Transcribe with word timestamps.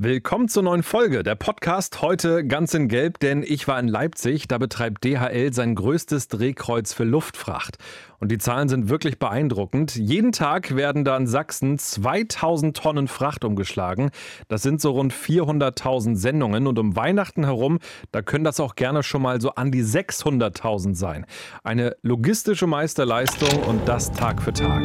Willkommen 0.00 0.46
zur 0.46 0.62
neuen 0.62 0.84
Folge. 0.84 1.24
Der 1.24 1.34
Podcast 1.34 2.02
heute 2.02 2.46
ganz 2.46 2.72
in 2.72 2.86
Gelb, 2.86 3.18
denn 3.18 3.42
ich 3.42 3.66
war 3.66 3.80
in 3.80 3.88
Leipzig. 3.88 4.46
Da 4.46 4.56
betreibt 4.56 5.04
DHL 5.04 5.52
sein 5.52 5.74
größtes 5.74 6.28
Drehkreuz 6.28 6.92
für 6.92 7.02
Luftfracht. 7.02 7.78
Und 8.20 8.30
die 8.30 8.38
Zahlen 8.38 8.68
sind 8.68 8.88
wirklich 8.88 9.18
beeindruckend. 9.18 9.96
Jeden 9.96 10.30
Tag 10.30 10.76
werden 10.76 11.04
da 11.04 11.16
in 11.16 11.26
Sachsen 11.26 11.80
2000 11.80 12.76
Tonnen 12.76 13.08
Fracht 13.08 13.44
umgeschlagen. 13.44 14.12
Das 14.46 14.62
sind 14.62 14.80
so 14.80 14.92
rund 14.92 15.12
400.000 15.12 16.14
Sendungen. 16.14 16.68
Und 16.68 16.78
um 16.78 16.94
Weihnachten 16.94 17.42
herum, 17.42 17.80
da 18.12 18.22
können 18.22 18.44
das 18.44 18.60
auch 18.60 18.76
gerne 18.76 19.02
schon 19.02 19.22
mal 19.22 19.40
so 19.40 19.56
an 19.56 19.72
die 19.72 19.82
600.000 19.82 20.94
sein. 20.94 21.26
Eine 21.64 21.96
logistische 22.02 22.68
Meisterleistung 22.68 23.64
und 23.64 23.88
das 23.88 24.12
Tag 24.12 24.42
für 24.42 24.52
Tag. 24.52 24.82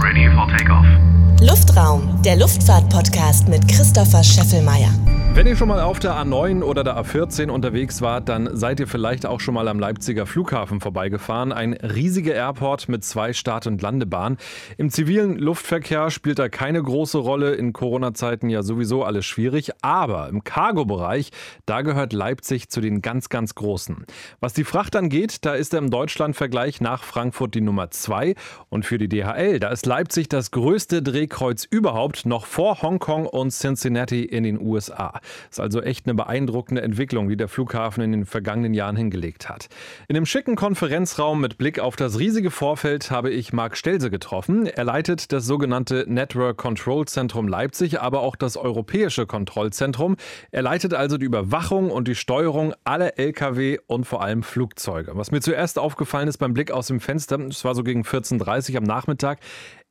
Ready 0.00 0.30
for 0.32 0.46
takeoff. 0.46 1.13
Luftraum, 1.46 2.22
der 2.22 2.36
Luftfahrt-Podcast 2.36 3.48
mit 3.48 3.68
Christopher 3.68 4.24
Scheffelmeier. 4.24 4.88
Wenn 5.34 5.48
ihr 5.48 5.56
schon 5.56 5.66
mal 5.66 5.80
auf 5.80 5.98
der 5.98 6.12
A9 6.12 6.62
oder 6.62 6.84
der 6.84 6.96
A14 6.96 7.50
unterwegs 7.50 8.00
wart, 8.00 8.28
dann 8.28 8.56
seid 8.56 8.78
ihr 8.78 8.86
vielleicht 8.86 9.26
auch 9.26 9.40
schon 9.40 9.54
mal 9.54 9.66
am 9.66 9.80
Leipziger 9.80 10.26
Flughafen 10.26 10.78
vorbeigefahren. 10.80 11.52
Ein 11.52 11.72
riesiger 11.72 12.34
Airport 12.34 12.88
mit 12.88 13.02
zwei 13.02 13.32
Start- 13.32 13.66
und 13.66 13.82
Landebahnen. 13.82 14.38
Im 14.78 14.90
zivilen 14.90 15.36
Luftverkehr 15.36 16.12
spielt 16.12 16.38
da 16.38 16.48
keine 16.48 16.80
große 16.80 17.18
Rolle. 17.18 17.52
In 17.54 17.72
Corona-Zeiten 17.72 18.48
ja 18.48 18.62
sowieso 18.62 19.02
alles 19.02 19.26
schwierig. 19.26 19.72
Aber 19.82 20.28
im 20.28 20.44
Cargo-Bereich, 20.44 21.32
da 21.66 21.82
gehört 21.82 22.12
Leipzig 22.12 22.68
zu 22.68 22.80
den 22.80 23.02
ganz, 23.02 23.28
ganz 23.28 23.56
Großen. 23.56 24.06
Was 24.38 24.52
die 24.52 24.62
Fracht 24.62 24.94
angeht, 24.94 25.44
da 25.44 25.54
ist 25.54 25.74
er 25.74 25.80
im 25.80 25.90
Deutschland-Vergleich 25.90 26.80
nach 26.80 27.02
Frankfurt 27.02 27.56
die 27.56 27.60
Nummer 27.60 27.90
zwei. 27.90 28.36
Und 28.68 28.86
für 28.86 28.98
die 28.98 29.08
DHL, 29.08 29.58
da 29.58 29.70
ist 29.70 29.84
Leipzig 29.84 30.28
das 30.28 30.52
größte 30.52 31.02
Drehkreuz 31.02 31.64
überhaupt, 31.64 32.24
noch 32.24 32.46
vor 32.46 32.82
Hongkong 32.82 33.26
und 33.26 33.50
Cincinnati 33.50 34.22
in 34.22 34.44
den 34.44 34.60
USA. 34.60 35.20
Ist 35.50 35.60
also 35.60 35.82
echt 35.82 36.06
eine 36.06 36.14
beeindruckende 36.14 36.82
Entwicklung, 36.82 37.28
die 37.28 37.36
der 37.36 37.48
Flughafen 37.48 38.02
in 38.02 38.12
den 38.12 38.26
vergangenen 38.26 38.74
Jahren 38.74 38.96
hingelegt 38.96 39.48
hat. 39.48 39.68
In 40.08 40.16
einem 40.16 40.26
schicken 40.26 40.56
Konferenzraum 40.56 41.40
mit 41.40 41.58
Blick 41.58 41.78
auf 41.78 41.96
das 41.96 42.18
riesige 42.18 42.50
Vorfeld 42.50 43.10
habe 43.10 43.30
ich 43.30 43.52
Marc 43.52 43.76
Stelze 43.76 44.10
getroffen. 44.10 44.66
Er 44.66 44.84
leitet 44.84 45.32
das 45.32 45.44
sogenannte 45.46 46.04
Network 46.08 46.56
Control 46.56 47.06
Zentrum 47.06 47.48
Leipzig, 47.48 48.00
aber 48.00 48.20
auch 48.20 48.36
das 48.36 48.56
Europäische 48.56 49.26
Kontrollzentrum. 49.26 50.16
Er 50.50 50.62
leitet 50.62 50.94
also 50.94 51.18
die 51.18 51.26
Überwachung 51.26 51.90
und 51.90 52.08
die 52.08 52.14
Steuerung 52.14 52.74
aller 52.84 53.18
Lkw 53.18 53.78
und 53.86 54.04
vor 54.04 54.22
allem 54.22 54.42
Flugzeuge. 54.42 55.12
Was 55.14 55.30
mir 55.30 55.40
zuerst 55.40 55.78
aufgefallen 55.78 56.28
ist 56.28 56.38
beim 56.38 56.54
Blick 56.54 56.70
aus 56.70 56.88
dem 56.88 57.00
Fenster, 57.00 57.38
es 57.40 57.64
war 57.64 57.74
so 57.74 57.82
gegen 57.82 58.02
14.30 58.02 58.72
Uhr 58.72 58.78
am 58.78 58.84
Nachmittag, 58.84 59.38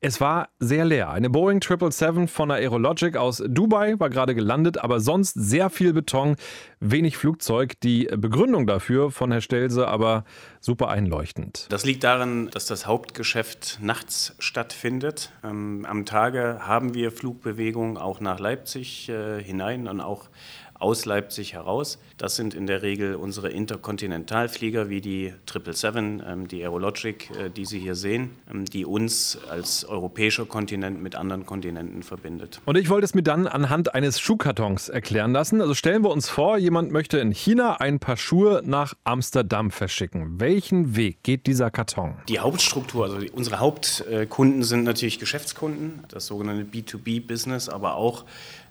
es 0.03 0.19
war 0.19 0.49
sehr 0.59 0.83
leer. 0.83 1.09
Eine 1.11 1.29
Boeing 1.29 1.61
777 1.61 2.29
von 2.29 2.49
der 2.49 2.57
Aerologic 2.57 3.15
aus 3.15 3.41
Dubai 3.47 3.97
war 3.99 4.09
gerade 4.09 4.35
gelandet, 4.35 4.77
aber 4.77 4.99
sonst 4.99 5.33
sehr 5.33 5.69
viel 5.69 5.93
Beton, 5.93 6.35
wenig 6.81 7.15
Flugzeug. 7.15 7.79
Die 7.79 8.09
Begründung 8.13 8.67
dafür 8.67 9.11
von 9.11 9.31
Herr 9.31 9.39
Stelze 9.39 9.87
aber 9.87 10.25
super 10.59 10.89
einleuchtend. 10.89 11.67
Das 11.69 11.85
liegt 11.85 12.03
daran, 12.03 12.49
dass 12.49 12.65
das 12.65 12.85
Hauptgeschäft 12.85 13.79
nachts 13.81 14.35
stattfindet. 14.39 15.31
Ähm, 15.41 15.85
am 15.89 16.05
Tage 16.05 16.59
haben 16.59 16.93
wir 16.93 17.13
Flugbewegungen 17.13 17.95
auch 17.97 18.19
nach 18.19 18.39
Leipzig 18.39 19.07
äh, 19.07 19.41
hinein 19.41 19.87
und 19.87 20.01
auch 20.01 20.27
aus 20.73 21.05
Leipzig 21.05 21.53
heraus. 21.53 21.97
Das 22.17 22.35
sind 22.35 22.53
in 22.53 22.67
der 22.67 22.83
Regel 22.83 23.15
unsere 23.15 23.49
Interkontinentalflieger 23.49 24.87
wie 24.89 25.01
die 25.01 25.33
777, 25.51 26.27
ähm, 26.27 26.47
die 26.47 26.61
Aerologic, 26.61 27.31
äh, 27.31 27.49
die 27.49 27.65
Sie 27.65 27.79
hier 27.79 27.95
sehen, 27.95 28.31
ähm, 28.51 28.65
die 28.65 28.85
uns 28.85 29.39
als 29.49 29.83
europäischer 29.85 30.45
Kontinent 30.45 31.01
mit 31.01 31.15
anderen 31.15 31.45
Kontinenten 31.45 32.03
verbindet. 32.03 32.61
Und 32.65 32.77
ich 32.77 32.89
wollte 32.89 33.05
es 33.05 33.15
mir 33.15 33.23
dann 33.23 33.47
anhand 33.47 33.95
eines 33.95 34.19
Schuhkartons 34.19 34.89
erklären 34.89 35.31
lassen. 35.31 35.59
Also 35.59 35.73
stellen 35.73 36.03
wir 36.03 36.11
uns 36.11 36.29
vor, 36.29 36.57
jemand 36.57 36.91
möchte 36.91 37.17
in 37.17 37.31
China 37.31 37.79
ein 37.79 37.99
paar 37.99 38.17
Schuhe 38.17 38.61
nach 38.63 38.93
Amsterdam 39.03 39.71
verschicken. 39.71 40.39
Welchen 40.39 40.95
Weg 40.95 41.23
geht 41.23 41.47
dieser 41.47 41.71
Karton? 41.71 42.15
Die 42.29 42.39
Hauptstruktur, 42.39 43.05
also 43.05 43.17
unsere 43.33 43.59
Hauptkunden 43.59 44.63
sind 44.63 44.83
natürlich 44.83 45.19
Geschäftskunden, 45.19 46.03
das 46.09 46.27
sogenannte 46.27 46.65
B2B-Business, 46.65 47.69
aber 47.69 47.95
auch 47.95 48.25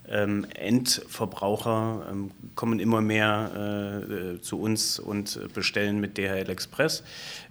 ähm, 0.08 0.46
Endverbraucher 0.54 2.06
kommen 2.54 2.80
immer 2.80 3.00
mehr 3.00 3.31
äh, 3.32 4.40
zu 4.40 4.60
uns 4.60 4.98
und 4.98 5.52
bestellen 5.54 6.00
mit 6.00 6.18
DHL 6.18 6.50
Express. 6.50 7.02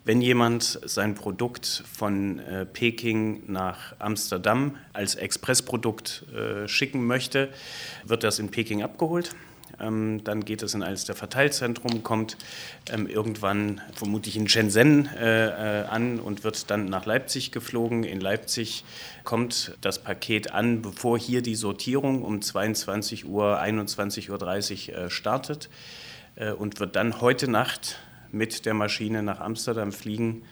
Wenn 0.06 0.22
jemand 0.22 0.80
sein 0.84 1.16
Produkt 1.16 1.84
von 1.92 2.40
äh, 2.40 2.66
Peking 2.66 3.44
nach 3.48 3.96
Amsterdam 4.00 4.78
als 4.94 5.16
Expressprodukt 5.16 6.26
äh, 6.34 6.68
schicken 6.68 7.06
möchte, 7.06 7.50
wird 8.06 8.24
das 8.24 8.40
in 8.40 8.50
Peking 8.50 8.84
abgeholt. 8.84 9.36
Ähm, 9.82 10.24
dann 10.24 10.46
geht 10.46 10.64
es 10.64 10.74
in 10.74 10.84
eines 10.84 11.06
der 11.06 11.16
Verteilzentrum, 11.16 12.04
kommt 12.04 12.38
ähm, 12.92 13.08
irgendwann 13.08 13.82
vermutlich 13.94 14.38
in 14.38 14.48
Shenzhen 14.48 15.08
äh, 15.08 15.82
äh, 15.82 15.86
an 15.86 16.20
und 16.20 16.44
wird 16.44 16.70
dann 16.70 16.86
nach 16.86 17.06
Leipzig 17.06 17.52
geflogen. 17.52 18.04
In 18.04 18.22
Leipzig 18.22 18.84
kommt 19.24 19.78
das 19.82 20.04
Paket 20.04 20.54
an, 20.54 20.82
bevor 20.82 21.18
hier 21.18 21.42
die 21.42 21.56
Sortierung 21.56 22.24
um 22.24 22.42
22 22.42 23.26
Uhr, 23.26 23.62
21.30 23.62 24.92
Uhr 24.92 24.98
äh, 24.98 25.10
startet 25.10 25.70
äh, 26.36 26.52
und 26.52 26.80
wird 26.80 26.96
dann 26.96 27.22
heute 27.22 27.50
Nacht 27.50 28.00
mit 28.32 28.66
der 28.66 28.74
Maschine 28.74 29.24
nach 29.24 29.40
Amsterdam 29.40 29.92
fliegen 29.92 30.44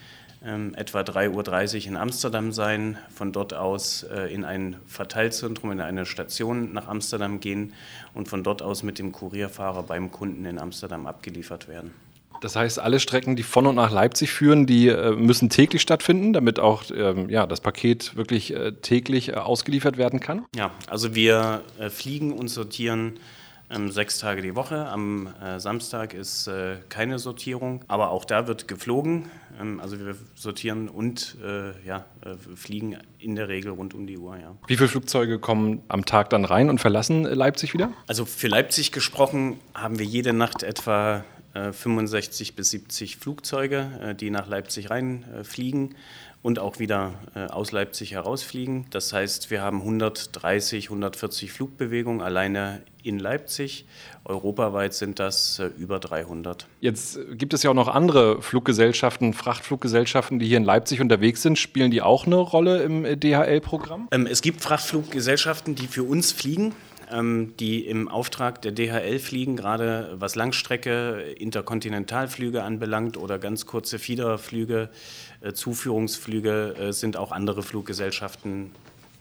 ähm, 0.43 0.73
etwa 0.75 1.01
3.30 1.01 1.81
Uhr 1.81 1.87
in 1.87 1.97
Amsterdam 1.97 2.51
sein, 2.51 2.97
von 3.13 3.31
dort 3.31 3.53
aus 3.53 4.03
äh, 4.03 4.33
in 4.33 4.45
ein 4.45 4.77
Verteilzentrum, 4.87 5.71
in 5.71 5.81
eine 5.81 6.05
Station 6.05 6.73
nach 6.73 6.87
Amsterdam 6.87 7.39
gehen 7.39 7.73
und 8.13 8.27
von 8.27 8.43
dort 8.43 8.61
aus 8.61 8.83
mit 8.83 8.99
dem 8.99 9.11
Kurierfahrer 9.11 9.83
beim 9.83 10.11
Kunden 10.11 10.45
in 10.45 10.59
Amsterdam 10.59 11.07
abgeliefert 11.07 11.67
werden. 11.67 11.93
Das 12.41 12.55
heißt, 12.55 12.79
alle 12.79 12.99
Strecken, 12.99 13.35
die 13.35 13.43
von 13.43 13.67
und 13.67 13.75
nach 13.75 13.91
Leipzig 13.91 14.31
führen, 14.31 14.65
die 14.65 14.87
äh, 14.87 15.11
müssen 15.11 15.49
täglich 15.49 15.81
stattfinden, 15.81 16.31
damit 16.31 16.59
auch 16.59 16.83
ähm, 16.95 17.29
ja, 17.29 17.45
das 17.45 17.59
Paket 17.59 18.15
wirklich 18.15 18.53
äh, 18.53 18.71
täglich 18.71 19.29
äh, 19.29 19.33
ausgeliefert 19.33 19.97
werden 19.97 20.19
kann? 20.19 20.45
Ja, 20.55 20.71
also 20.87 21.15
wir 21.15 21.63
äh, 21.77 21.89
fliegen 21.89 22.31
und 22.31 22.47
sortieren 22.47 23.19
ähm, 23.69 23.91
sechs 23.91 24.19
Tage 24.19 24.41
die 24.41 24.55
Woche. 24.55 24.87
Am 24.87 25.27
äh, 25.41 25.59
Samstag 25.59 26.13
ist 26.13 26.47
äh, 26.47 26.77
keine 26.89 27.19
Sortierung, 27.19 27.83
aber 27.87 28.11
auch 28.11 28.25
da 28.25 28.47
wird 28.47 28.67
geflogen. 28.67 29.29
Ähm, 29.59 29.79
also 29.79 29.99
wir 29.99 30.15
sortieren 30.35 30.89
und 30.89 31.37
äh, 31.43 31.71
ja, 31.85 32.05
äh, 32.25 32.35
fliegen 32.55 32.97
in 33.19 33.35
der 33.35 33.47
Regel 33.47 33.71
rund 33.71 33.93
um 33.93 34.07
die 34.07 34.17
Uhr. 34.17 34.37
Ja. 34.37 34.55
Wie 34.67 34.77
viele 34.77 34.89
Flugzeuge 34.89 35.39
kommen 35.39 35.83
am 35.87 36.05
Tag 36.05 36.29
dann 36.29 36.45
rein 36.45 36.69
und 36.69 36.79
verlassen 36.79 37.23
Leipzig 37.23 37.73
wieder? 37.73 37.91
Also 38.07 38.25
für 38.25 38.47
Leipzig 38.47 38.91
gesprochen 38.91 39.59
haben 39.73 39.99
wir 39.99 40.05
jede 40.05 40.33
Nacht 40.33 40.63
etwa 40.63 41.23
65 41.53 42.49
äh, 42.49 42.53
bis 42.53 42.69
70 42.69 43.17
Flugzeuge, 43.17 43.99
äh, 44.01 44.15
die 44.15 44.29
nach 44.29 44.47
Leipzig 44.47 44.89
reinfliegen 44.89 45.95
und 46.41 46.59
auch 46.59 46.79
wieder 46.79 47.13
äh, 47.35 47.45
aus 47.47 47.71
Leipzig 47.71 48.13
herausfliegen. 48.13 48.85
Das 48.91 49.11
heißt, 49.11 49.51
wir 49.51 49.61
haben 49.61 49.79
130, 49.79 50.85
140 50.85 51.51
Flugbewegungen 51.51 52.21
alleine 52.21 52.81
in 53.03 53.19
Leipzig. 53.19 53.85
Europaweit 54.25 54.93
sind 54.93 55.19
das 55.19 55.61
über 55.77 55.99
300. 55.99 56.67
Jetzt 56.81 57.19
gibt 57.31 57.53
es 57.53 57.63
ja 57.63 57.71
auch 57.71 57.75
noch 57.75 57.87
andere 57.87 58.41
Fluggesellschaften, 58.41 59.33
Frachtfluggesellschaften, 59.33 60.39
die 60.39 60.47
hier 60.47 60.57
in 60.57 60.63
Leipzig 60.63 61.01
unterwegs 61.01 61.41
sind. 61.41 61.57
Spielen 61.57 61.91
die 61.91 62.01
auch 62.01 62.25
eine 62.25 62.35
Rolle 62.35 62.83
im 62.83 63.03
DHL-Programm? 63.19 64.07
Ähm, 64.11 64.27
es 64.27 64.41
gibt 64.41 64.61
Frachtfluggesellschaften, 64.61 65.75
die 65.75 65.87
für 65.87 66.03
uns 66.03 66.31
fliegen 66.31 66.73
ähm, 67.11 67.53
die 67.59 67.85
im 67.85 68.07
Auftrag 68.07 68.61
der 68.61 68.71
DHL 68.71 69.19
fliegen, 69.19 69.55
gerade 69.55 70.15
was 70.15 70.35
Langstrecke, 70.35 71.21
Interkontinentalflüge 71.37 72.63
anbelangt 72.63 73.17
oder 73.17 73.39
ganz 73.39 73.65
kurze 73.65 73.99
Fiederflüge, 73.99 74.89
äh, 75.41 75.53
Zuführungsflüge, 75.53 76.75
äh, 76.79 76.93
sind 76.93 77.17
auch 77.17 77.31
andere 77.31 77.63
Fluggesellschaften 77.63 78.71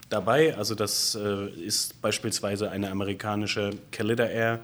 dabei. 0.08 0.56
Also 0.56 0.74
das 0.74 1.14
äh, 1.14 1.48
ist 1.48 2.00
beispielsweise 2.00 2.70
eine 2.70 2.90
amerikanische 2.90 3.70
Calida 3.90 4.26
Air 4.26 4.60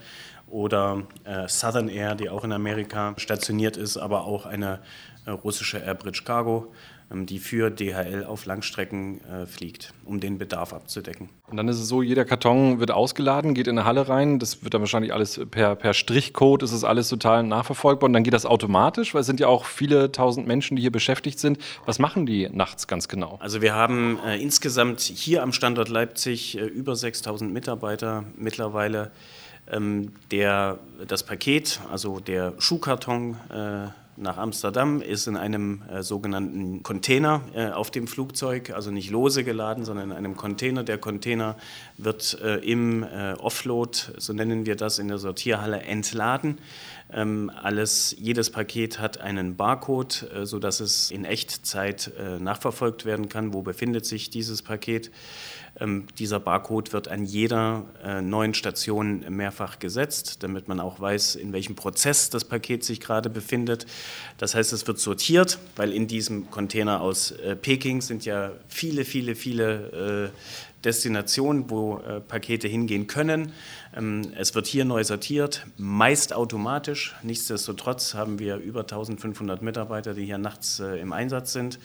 oder 0.48 1.02
äh, 1.24 1.48
Southern 1.48 1.88
Air, 1.88 2.14
die 2.14 2.30
auch 2.30 2.44
in 2.44 2.52
Amerika 2.52 3.14
stationiert 3.16 3.76
ist, 3.76 3.96
aber 3.96 4.24
auch 4.24 4.46
eine 4.46 4.80
äh, 5.26 5.30
russische 5.30 5.78
Airbridge 5.78 6.22
Cargo. 6.24 6.72
Ähm, 7.12 7.26
die 7.26 7.38
für 7.38 7.70
DHL 7.70 8.24
auf 8.24 8.46
Langstrecken 8.46 9.20
äh, 9.24 9.46
fliegt, 9.46 9.92
um 10.04 10.20
den 10.20 10.38
Bedarf 10.38 10.72
abzudecken. 10.72 11.28
Und 11.48 11.56
dann 11.56 11.68
ist 11.68 11.78
es 11.78 11.86
so, 11.86 12.02
jeder 12.02 12.24
Karton 12.24 12.80
wird 12.80 12.90
ausgeladen, 12.90 13.54
geht 13.54 13.66
in 13.66 13.78
eine 13.78 13.86
Halle 13.86 14.08
rein, 14.08 14.38
das 14.38 14.62
wird 14.62 14.72
dann 14.72 14.80
wahrscheinlich 14.80 15.12
alles 15.12 15.40
per, 15.50 15.76
per 15.76 15.92
Strichcode, 15.92 16.62
ist 16.62 16.72
es 16.72 16.82
alles 16.82 17.08
total 17.08 17.42
nachverfolgbar 17.42 18.06
und 18.06 18.14
dann 18.14 18.24
geht 18.24 18.32
das 18.32 18.46
automatisch, 18.46 19.12
weil 19.12 19.20
es 19.20 19.26
sind 19.26 19.40
ja 19.40 19.48
auch 19.48 19.66
viele 19.66 20.12
tausend 20.12 20.46
Menschen, 20.46 20.76
die 20.76 20.82
hier 20.82 20.92
beschäftigt 20.92 21.38
sind. 21.38 21.58
Was 21.84 21.98
machen 21.98 22.24
die 22.24 22.48
nachts 22.50 22.86
ganz 22.86 23.08
genau? 23.08 23.38
Also 23.40 23.60
wir 23.60 23.74
haben 23.74 24.18
äh, 24.24 24.40
insgesamt 24.40 25.00
hier 25.00 25.42
am 25.42 25.52
Standort 25.52 25.90
Leipzig 25.90 26.56
äh, 26.56 26.64
über 26.64 26.96
6000 26.96 27.52
Mitarbeiter 27.52 28.24
mittlerweile. 28.36 29.10
Ähm, 29.70 30.12
der, 30.30 30.78
das 31.06 31.22
Paket, 31.22 31.80
also 31.90 32.20
der 32.20 32.54
Schuhkarton, 32.58 33.36
äh, 33.50 33.88
nach 34.16 34.36
Amsterdam, 34.36 35.00
ist 35.00 35.26
in 35.26 35.36
einem 35.36 35.82
äh, 35.90 36.02
sogenannten 36.02 36.82
Container 36.82 37.42
äh, 37.54 37.70
auf 37.70 37.90
dem 37.90 38.06
Flugzeug, 38.06 38.70
also 38.70 38.90
nicht 38.90 39.10
lose 39.10 39.44
geladen, 39.44 39.84
sondern 39.84 40.10
in 40.10 40.16
einem 40.16 40.36
Container. 40.36 40.84
Der 40.84 40.98
Container 40.98 41.56
wird 41.96 42.38
äh, 42.42 42.56
im 42.56 43.02
äh, 43.02 43.34
Offload, 43.34 43.98
so 44.18 44.32
nennen 44.32 44.66
wir 44.66 44.76
das 44.76 44.98
in 44.98 45.08
der 45.08 45.18
Sortierhalle, 45.18 45.82
entladen. 45.82 46.58
Ähm, 47.12 47.50
alles, 47.62 48.16
jedes 48.18 48.50
Paket 48.50 48.98
hat 48.98 49.20
einen 49.20 49.56
Barcode, 49.56 50.28
äh, 50.34 50.46
sodass 50.46 50.80
es 50.80 51.10
in 51.10 51.24
Echtzeit 51.24 52.10
äh, 52.18 52.38
nachverfolgt 52.38 53.04
werden 53.04 53.28
kann, 53.28 53.52
wo 53.52 53.62
befindet 53.62 54.06
sich 54.06 54.30
dieses 54.30 54.62
Paket. 54.62 55.10
Ähm, 55.80 56.06
dieser 56.18 56.38
Barcode 56.38 56.92
wird 56.92 57.08
an 57.08 57.24
jeder 57.24 57.84
äh, 58.04 58.22
neuen 58.22 58.54
Station 58.54 59.24
mehrfach 59.28 59.78
gesetzt, 59.78 60.42
damit 60.42 60.68
man 60.68 60.78
auch 60.78 61.00
weiß, 61.00 61.34
in 61.34 61.52
welchem 61.52 61.74
Prozess 61.74 62.30
das 62.30 62.44
Paket 62.44 62.84
sich 62.84 63.00
gerade 63.00 63.28
befindet. 63.28 63.86
Das 64.38 64.54
heißt, 64.54 64.72
es 64.72 64.86
wird 64.86 65.00
sortiert, 65.00 65.58
weil 65.76 65.92
in 65.92 66.06
diesem 66.06 66.50
Container 66.50 67.00
aus 67.00 67.32
äh, 67.32 67.56
Peking 67.56 68.02
sind 68.02 68.24
ja 68.24 68.52
viele, 68.68 69.04
viele, 69.04 69.34
viele 69.34 70.30
äh, 70.32 70.38
Destinationen, 70.84 71.70
wo 71.70 71.98
äh, 71.98 72.20
Pakete 72.20 72.68
hingehen 72.68 73.06
können. 73.06 73.52
Ähm, 73.96 74.32
es 74.36 74.54
wird 74.54 74.66
hier 74.66 74.84
neu 74.84 75.02
sortiert, 75.02 75.66
meist 75.76 76.32
automatisch. 76.32 77.14
Nichtsdestotrotz 77.22 78.14
haben 78.14 78.38
wir 78.38 78.56
über 78.56 78.80
1500 78.80 79.62
Mitarbeiter, 79.62 80.14
die 80.14 80.24
hier 80.24 80.38
nachts 80.38 80.80
äh, 80.80 81.00
im 81.00 81.12
Einsatz 81.12 81.52
sind. 81.52 81.78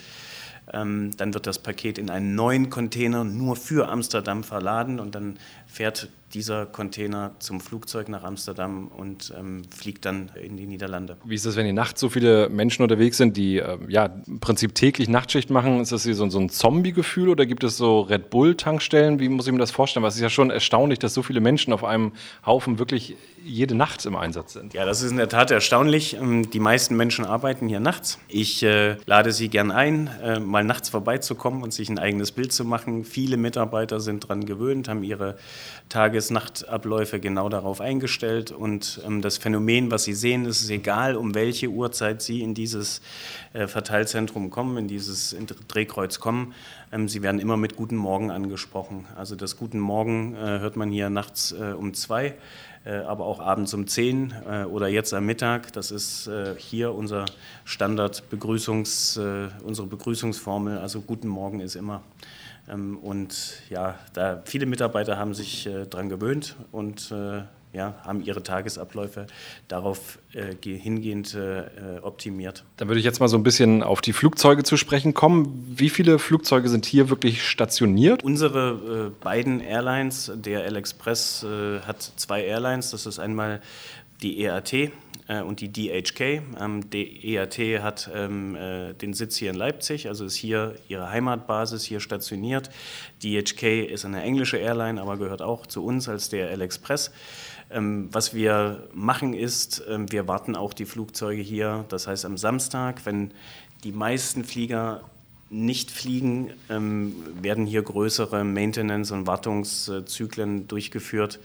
Ähm, 0.74 1.12
dann 1.18 1.34
wird 1.34 1.48
das 1.48 1.60
Paket 1.60 1.98
in 1.98 2.10
einen 2.10 2.36
neuen 2.36 2.70
Container 2.70 3.24
nur 3.24 3.56
für 3.56 3.90
Amsterdam 3.90 4.44
verladen 4.44 5.00
und 5.00 5.16
dann 5.16 5.38
fährt 5.68 6.10
dieser 6.34 6.66
Container 6.66 7.32
zum 7.40 7.60
Flugzeug 7.60 8.10
nach 8.10 8.24
Amsterdam 8.24 8.88
und 8.88 9.34
ähm, 9.38 9.64
fliegt 9.76 10.06
dann 10.06 10.32
in 10.42 10.58
die 10.58 10.66
Niederlande. 10.66 11.18
Wie 11.26 11.36
ist 11.36 11.46
das, 11.46 11.56
wenn 11.56 11.66
die 11.66 11.74
nachts 11.74 12.00
so 12.00 12.10
viele 12.10 12.50
Menschen 12.50 12.84
unterwegs 12.84 13.18
sind, 13.18 13.36
die 13.38 13.58
äh, 13.58 13.78
ja 13.88 14.10
im 14.28 14.40
Prinzip 14.40 14.76
täglich 14.76 15.10
Nachtschicht 15.10 15.50
machen? 15.50 15.82
Ist 15.82 15.92
das 15.92 16.04
hier 16.04 16.16
so, 16.16 16.30
so 16.30 16.40
ein 16.40 16.50
Zombie-Gefühl 16.50 17.30
oder 17.30 17.46
gibt 17.46 17.64
es 17.64 17.78
so 17.78 18.02
Red 18.02 18.30
Bull-Tankstellen? 18.30 19.20
Wie 19.20 19.30
muss 19.30 19.48
ich 19.48 19.54
mir 19.54 19.60
das 19.60 19.72
vorstellen? 19.72 20.06
Es 20.06 20.16
ist 20.16 20.22
ja 20.22 20.30
schon 20.30 20.52
erstaunlich, 20.52 21.00
dass 21.00 21.14
so 21.14 21.24
viele 21.24 21.40
Menschen 21.40 21.74
auf 21.74 21.84
einem 21.84 22.14
Haufen 22.46 22.80
wirklich 22.80 23.16
jede 23.44 23.76
Nacht 23.76 24.06
im 24.06 24.16
Einsatz 24.16 24.54
sind. 24.54 24.74
Ja, 24.74 24.86
das 24.86 25.02
ist 25.02 25.12
in 25.12 25.18
der 25.18 25.30
Tat 25.30 25.52
erstaunlich. 25.52 26.16
Ähm, 26.16 26.50
die 26.50 26.60
meisten 26.60 26.96
Menschen 26.96 27.26
arbeiten 27.26 27.68
hier 27.68 27.80
nachts. 27.80 28.20
Ich 28.28 28.64
äh, 28.64 28.98
lade 29.06 29.32
sie 29.32 29.50
gern 29.50 29.72
ein, 29.72 30.10
äh, 30.24 30.40
mal 30.40 30.64
nachts 30.64 30.90
vorbeizukommen 30.90 31.64
und 31.64 31.74
sich 31.74 31.90
ein 31.90 32.00
eigenes 32.00 32.32
Bild 32.32 32.54
zu 32.54 32.66
machen. 32.66 33.04
Viele 33.04 33.38
Mitarbeiter 33.38 34.00
sind 34.00 34.26
daran 34.26 34.46
gewöhnt, 34.46 34.88
haben 34.88 35.04
ihre 35.04 35.38
Tages-Nachtabläufe 36.20 37.20
genau 37.20 37.50
darauf 37.50 37.80
eingestellt. 37.82 38.52
Und 38.52 39.02
ähm, 39.06 39.22
das 39.22 39.38
Phänomen, 39.38 39.90
was 39.90 40.04
Sie 40.04 40.14
sehen, 40.14 40.46
ist 40.46 40.62
es 40.62 40.70
egal, 40.70 41.16
um 41.16 41.34
welche 41.34 41.70
Uhrzeit 41.70 42.22
Sie 42.22 42.42
in 42.42 42.54
dieses 42.54 43.02
äh, 43.54 43.68
Verteilzentrum 43.68 44.50
kommen, 44.50 44.78
in 44.78 44.88
dieses 44.88 45.36
Drehkreuz 45.68 46.20
kommen. 46.20 46.54
Ähm, 46.92 47.08
Sie 47.08 47.22
werden 47.22 47.40
immer 47.40 47.58
mit 47.58 47.76
Guten 47.76 47.96
Morgen 47.96 48.32
angesprochen. 48.32 49.06
Also 49.16 49.36
das 49.36 49.58
Guten 49.58 49.80
Morgen 49.80 50.36
äh, 50.36 50.60
hört 50.60 50.76
man 50.76 50.92
hier 50.92 51.10
nachts 51.10 51.54
äh, 51.54 51.74
um 51.74 51.94
zwei 51.94 52.36
äh, 52.86 53.00
aber 53.00 53.26
auch 53.26 53.42
abends 53.42 53.74
um 53.74 53.88
10 53.88 54.34
äh, 54.50 54.64
oder 54.64 54.88
jetzt 54.88 55.14
am 55.14 55.26
Mittag. 55.26 55.74
Das 55.74 55.92
ist 55.92 56.28
äh, 56.28 56.56
hier 56.58 56.94
unser 56.94 57.26
Standard 57.66 58.30
Begrüßungs, 58.30 59.20
unsere 59.64 59.88
Begrüßungsformel. 59.88 60.78
Also 60.78 61.02
guten 61.02 61.28
Morgen 61.28 61.60
ist 61.60 61.76
immer. 61.76 62.02
Ähm, 62.70 62.98
und 62.98 63.62
ja, 63.70 63.98
da 64.14 64.42
viele 64.46 64.66
Mitarbeiter 64.66 65.18
haben 65.18 65.34
sich 65.34 65.70
daran 65.90 66.10
gewöhnt 66.10 66.56
und 66.72 67.12
ja, 67.72 67.94
haben 68.04 68.24
ihre 68.24 68.42
Tagesabläufe 68.42 69.28
darauf 69.68 70.18
äh, 70.34 70.56
hingehend 70.64 71.36
äh, 71.36 72.00
optimiert. 72.02 72.64
Dann 72.78 72.88
würde 72.88 73.00
ich 73.00 73.06
jetzt 73.06 73.20
mal 73.20 73.28
so 73.28 73.38
ein 73.38 73.44
bisschen 73.44 73.84
auf 73.84 74.02
die 74.02 74.14
Flugzeuge 74.14 74.64
zu 74.64 74.76
sprechen 74.76 75.14
kommen. 75.14 75.76
Wie 75.76 75.90
viele 75.90 76.18
Flugzeuge 76.18 76.70
sind 76.70 76.86
hier 76.86 77.10
wirklich 77.10 77.44
stationiert? 77.48 78.24
Unsere 78.24 79.12
äh, 79.14 79.24
beiden 79.24 79.60
Airlines, 79.60 80.32
der 80.36 80.66
L-Express 80.66 81.44
äh, 81.44 81.82
hat 81.82 82.02
zwei 82.16 82.44
Airlines. 82.44 82.92
Das 82.92 83.06
ist 83.06 83.20
einmal 83.20 83.62
die 84.22 84.42
EAT 84.42 84.92
äh, 85.30 85.42
und 85.42 85.62
die 85.62 85.72
DHK. 85.72 86.42
Ähm, 86.60 86.90
die 86.90 87.36
EAT 87.36 87.58
hat 87.82 88.10
ähm, 88.14 88.56
äh, 88.56 88.94
den 88.94 89.14
Sitz 89.14 89.38
hier 89.38 89.52
in 89.52 89.56
Leipzig, 89.56 90.08
also 90.08 90.26
ist 90.26 90.36
hier 90.36 90.76
ihre 90.90 91.10
Heimatbasis 91.10 91.84
hier 91.84 92.02
stationiert. 92.02 92.70
DHK 93.24 93.86
ist 93.86 94.04
eine 94.04 94.22
englische 94.24 94.58
Airline, 94.58 95.02
aber 95.02 95.18
gehört 95.18 95.42
auch 95.42 95.66
zu 95.66 95.86
uns 95.86 96.10
als 96.10 96.30
der 96.30 96.52
L-Express. 96.52 97.12
Ähm, 97.72 98.10
was 98.12 98.34
wir 98.34 98.90
machen 98.94 99.34
ist, 99.34 99.84
ähm, 99.88 100.12
wir 100.12 100.28
warten 100.28 100.56
auch 100.56 100.74
die 100.74 100.86
Flugzeuge 100.86 101.42
hier. 101.42 101.86
Das 101.90 102.08
heißt, 102.08 102.26
am 102.26 102.38
Samstag, 102.38 103.06
wenn 103.06 103.32
die 103.84 103.92
meisten 103.92 104.44
Flieger 104.44 105.04
nicht 105.50 105.92
fliegen, 105.92 106.52
ähm, 106.70 107.16
werden 107.42 107.66
hier 107.66 107.82
größere 107.82 108.44
Maintenance- 108.44 109.12
und 109.12 109.28
Wartungszyklen 109.28 110.68
durchgeführt, 110.68 111.40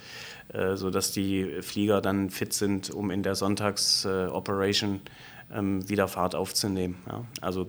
äh, 0.53 0.77
sodass 0.77 1.13
die 1.13 1.63
Flieger 1.63 2.01
dann 2.01 2.31
fit 2.31 2.53
sind, 2.53 2.91
um 2.91 3.11
in 3.11 3.23
der 3.23 3.35
Sonntagsoperation 3.35 5.01
wieder 5.51 6.09
Fahrt 6.09 6.35
aufzunehmen. 6.35 6.97
Also 7.41 7.69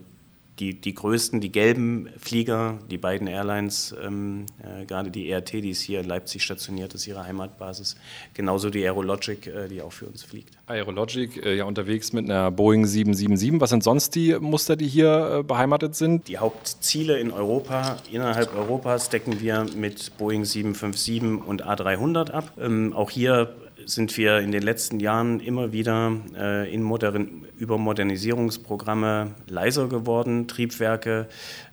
die, 0.60 0.80
die 0.80 0.94
größten, 0.94 1.42
die 1.42 1.52
gelben 1.52 2.10
Flieger, 2.18 2.80
die 2.90 2.98
beiden 2.98 3.28
Airlines, 3.28 3.94
ähm, 4.02 4.46
äh, 4.64 4.86
gerade 4.86 5.12
die 5.12 5.30
ERT, 5.30 5.54
die 5.54 5.72
ist 5.72 5.82
hier 5.82 6.00
in 6.00 6.08
Leipzig 6.08 6.44
stationiert, 6.44 6.94
ist 6.94 7.08
ihre 7.08 7.26
Heimatbasis. 7.26 7.98
Genauso 8.34 8.70
die 8.70 8.84
Aerologic, 8.84 9.48
äh, 9.48 9.68
die 9.68 9.82
auch 9.82 9.92
für 9.92 10.06
uns 10.06 10.24
fliegt. 10.24 10.58
Aerologic, 10.68 11.46
äh, 11.46 11.56
ja 11.56 11.66
unterwegs 11.66 12.14
mit 12.14 12.26
einer 12.26 12.52
Boeing 12.52 12.86
777. 12.86 13.60
Was 13.60 13.72
sind 13.72 13.84
sonst 13.84 14.16
die 14.16 14.36
Muster, 14.40 14.76
die 14.76 14.88
hier 14.88 15.40
äh, 15.40 15.44
beheimatet 15.44 15.96
sind? 15.96 16.28
Die 16.28 16.38
Hauptziele 16.38 17.20
in 17.20 17.32
Europa, 17.32 17.98
innerhalb 18.12 18.56
Europas 18.56 19.10
decken 19.10 19.42
wir 19.42 19.66
mit 19.76 20.18
Boeing 20.18 20.46
757 20.46 21.46
und 21.46 21.66
A300 21.66 22.32
ab. 22.32 22.54
Ähm, 22.58 22.94
auch 22.94 23.10
hier 23.10 23.54
sind 23.86 24.16
wir 24.18 24.40
in 24.40 24.52
den 24.52 24.64
letzten 24.64 25.00
Jahren 25.00 25.40
immer 25.40 25.72
wieder 25.72 26.12
äh, 26.38 26.74
in 26.74 26.84
Modern 26.84 27.46
über 27.58 27.78
Modernisierungsprogramme 27.78 29.36
leiser 29.48 29.88
geworden. 29.88 30.48
Triebwerke 30.48 31.28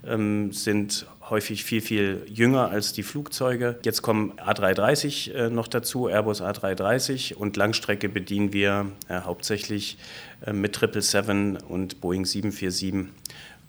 ähm, 0.07 0.53
sind 0.53 1.07
häufig 1.31 1.65
viel, 1.65 1.81
viel 1.81 2.23
jünger 2.27 2.69
als 2.71 2.93
die 2.93 3.03
Flugzeuge. 3.03 3.79
Jetzt 3.85 4.03
kommen 4.03 4.33
A330 4.35 5.33
äh, 5.33 5.51
noch 5.51 5.69
dazu, 5.69 6.09
Airbus 6.09 6.43
A330 6.43 7.35
und 7.35 7.57
Langstrecke 7.57 8.09
bedienen 8.09 8.53
wir 8.53 8.87
äh, 9.09 9.21
hauptsächlich 9.21 9.99
äh, 10.45 10.53
mit 10.53 10.77
777 10.77 11.69
und 11.69 12.01
Boeing 12.01 12.25
747 12.25 13.13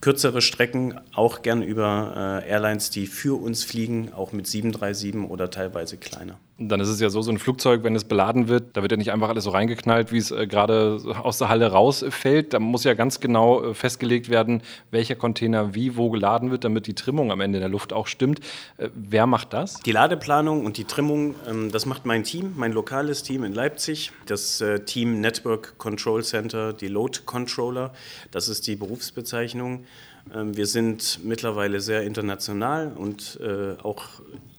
kürzere 0.04 0.42
Strecken 0.42 1.00
auch 1.14 1.44
gern 1.44 1.64
über 1.64 2.42
äh, 2.44 2.50
Airlines, 2.50 2.90
die 2.90 3.08
für 3.08 3.42
uns 3.42 3.64
fliegen, 3.64 4.12
auch 4.12 4.34
mit 4.34 4.48
737 4.48 5.30
oder 5.30 5.50
teilweise 5.50 5.96
kleiner. 5.96 6.38
Dann 6.68 6.80
ist 6.80 6.90
es 6.90 7.00
ja 7.00 7.10
so, 7.10 7.22
so 7.22 7.32
ein 7.32 7.40
Flugzeug, 7.40 7.84
wenn 7.84 7.96
es 7.96 8.04
beladen 8.04 8.48
wird, 8.48 8.76
da 8.76 8.82
wird 8.82 8.92
ja 8.92 8.98
nicht 8.98 9.12
einfach 9.12 9.30
alles 9.30 9.44
so 9.46 9.50
reingeknallt, 9.50 10.12
wie 10.12 10.18
es 10.18 10.32
äh, 10.32 10.48
gerade 10.48 11.02
aus 11.22 11.38
der 11.38 11.50
Halle 11.50 11.72
rausfällt. 11.72 12.54
Da 12.54 12.60
muss 12.60 12.84
ja 12.84 12.94
ganz 12.94 13.20
genau 13.20 13.64
äh, 13.64 13.74
festgelegt 13.74 14.30
werden, 14.30 14.62
welcher 14.92 15.16
Container 15.16 15.76
wie 15.76 15.96
wo 15.96 16.10
geladen 16.10 16.52
wird, 16.52 16.64
damit 16.64 16.88
die 16.88 16.94
Trimmung 16.94 17.32
am 17.32 17.42
Ende 17.42 17.58
in 17.58 17.62
der 17.62 17.70
Luft 17.70 17.94
auch 17.94 18.08
stimmt. 18.08 18.40
Äh, 18.78 18.90
wer 18.94 19.28
macht 19.28 19.54
das? 19.54 19.80
Die 19.82 19.92
Ladeplanung 19.92 20.66
und 20.66 20.78
die 20.78 20.86
Trimmung, 20.86 21.36
ähm, 21.48 21.72
das 21.72 21.86
macht 21.86 22.06
mein 22.06 22.24
Team, 22.24 22.54
mein 22.56 22.72
lokales 22.72 23.24
Team 23.24 23.44
in 23.44 23.54
Leipzig. 23.54 24.12
Das 24.26 24.62
äh, 24.62 24.80
Team 24.82 25.22
Network 25.22 25.78
Control 25.78 26.24
Center, 26.24 26.74
die 26.74 26.88
Load 26.88 27.20
Controller, 27.26 27.94
das 28.32 28.48
ist 28.48 28.68
die 28.68 28.76
Berufsbezeichnung. 28.76 29.86
Ähm, 30.34 30.56
wir 30.56 30.68
sind 30.68 31.20
mittlerweile 31.24 31.82
sehr 31.82 32.04
international 32.04 32.94
und 32.96 33.40
äh, 33.42 33.76
auch 33.82 34.06